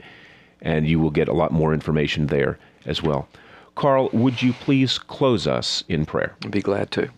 and 0.62 0.88
you 0.88 1.00
will 1.00 1.12
get 1.12 1.28
a 1.28 1.34
lot 1.34 1.52
more 1.52 1.76
information 1.76 2.26
there 2.28 2.58
as 2.86 3.04
well. 3.04 3.28
Carl, 3.76 4.10
would 4.12 4.42
you 4.42 4.52
please 4.52 4.98
close 4.98 5.46
us 5.48 5.86
in 5.88 6.06
prayer? 6.06 6.36
I'd 6.44 6.52
be 6.52 6.62
glad 6.62 6.92
to. 6.92 7.10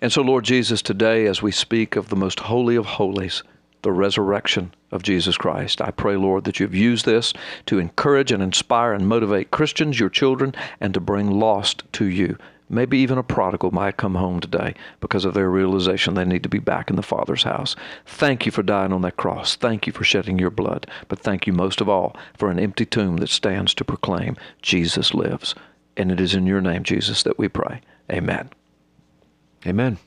And 0.00 0.12
so, 0.12 0.22
Lord 0.22 0.44
Jesus, 0.44 0.80
today 0.80 1.26
as 1.26 1.42
we 1.42 1.52
speak 1.52 1.96
of 1.96 2.08
the 2.08 2.16
most 2.16 2.40
holy 2.40 2.76
of 2.76 2.86
holies, 2.86 3.42
the 3.82 3.92
resurrection 3.92 4.72
of 4.90 5.02
Jesus 5.02 5.36
Christ, 5.36 5.80
I 5.80 5.90
pray, 5.90 6.16
Lord, 6.16 6.44
that 6.44 6.60
you've 6.60 6.74
used 6.74 7.04
this 7.04 7.32
to 7.66 7.78
encourage 7.78 8.32
and 8.32 8.42
inspire 8.42 8.92
and 8.92 9.08
motivate 9.08 9.50
Christians, 9.50 10.00
your 10.00 10.08
children, 10.08 10.54
and 10.80 10.94
to 10.94 11.00
bring 11.00 11.30
lost 11.30 11.84
to 11.94 12.06
you. 12.06 12.36
Maybe 12.70 12.98
even 12.98 13.16
a 13.16 13.22
prodigal 13.22 13.70
might 13.70 13.96
come 13.96 14.14
home 14.14 14.40
today 14.40 14.74
because 15.00 15.24
of 15.24 15.32
their 15.32 15.48
realization 15.48 16.14
they 16.14 16.24
need 16.24 16.42
to 16.42 16.48
be 16.48 16.58
back 16.58 16.90
in 16.90 16.96
the 16.96 17.02
Father's 17.02 17.44
house. 17.44 17.74
Thank 18.04 18.44
you 18.44 18.52
for 18.52 18.62
dying 18.62 18.92
on 18.92 19.02
that 19.02 19.16
cross. 19.16 19.56
Thank 19.56 19.86
you 19.86 19.92
for 19.92 20.04
shedding 20.04 20.38
your 20.38 20.50
blood. 20.50 20.86
But 21.08 21.18
thank 21.18 21.46
you 21.46 21.52
most 21.52 21.80
of 21.80 21.88
all 21.88 22.14
for 22.36 22.50
an 22.50 22.58
empty 22.58 22.84
tomb 22.84 23.18
that 23.18 23.30
stands 23.30 23.72
to 23.74 23.84
proclaim 23.84 24.36
Jesus 24.60 25.14
lives. 25.14 25.54
And 25.96 26.12
it 26.12 26.20
is 26.20 26.34
in 26.34 26.46
your 26.46 26.60
name, 26.60 26.82
Jesus, 26.82 27.22
that 27.22 27.38
we 27.38 27.48
pray. 27.48 27.80
Amen. 28.12 28.50
Amen. 29.66 29.98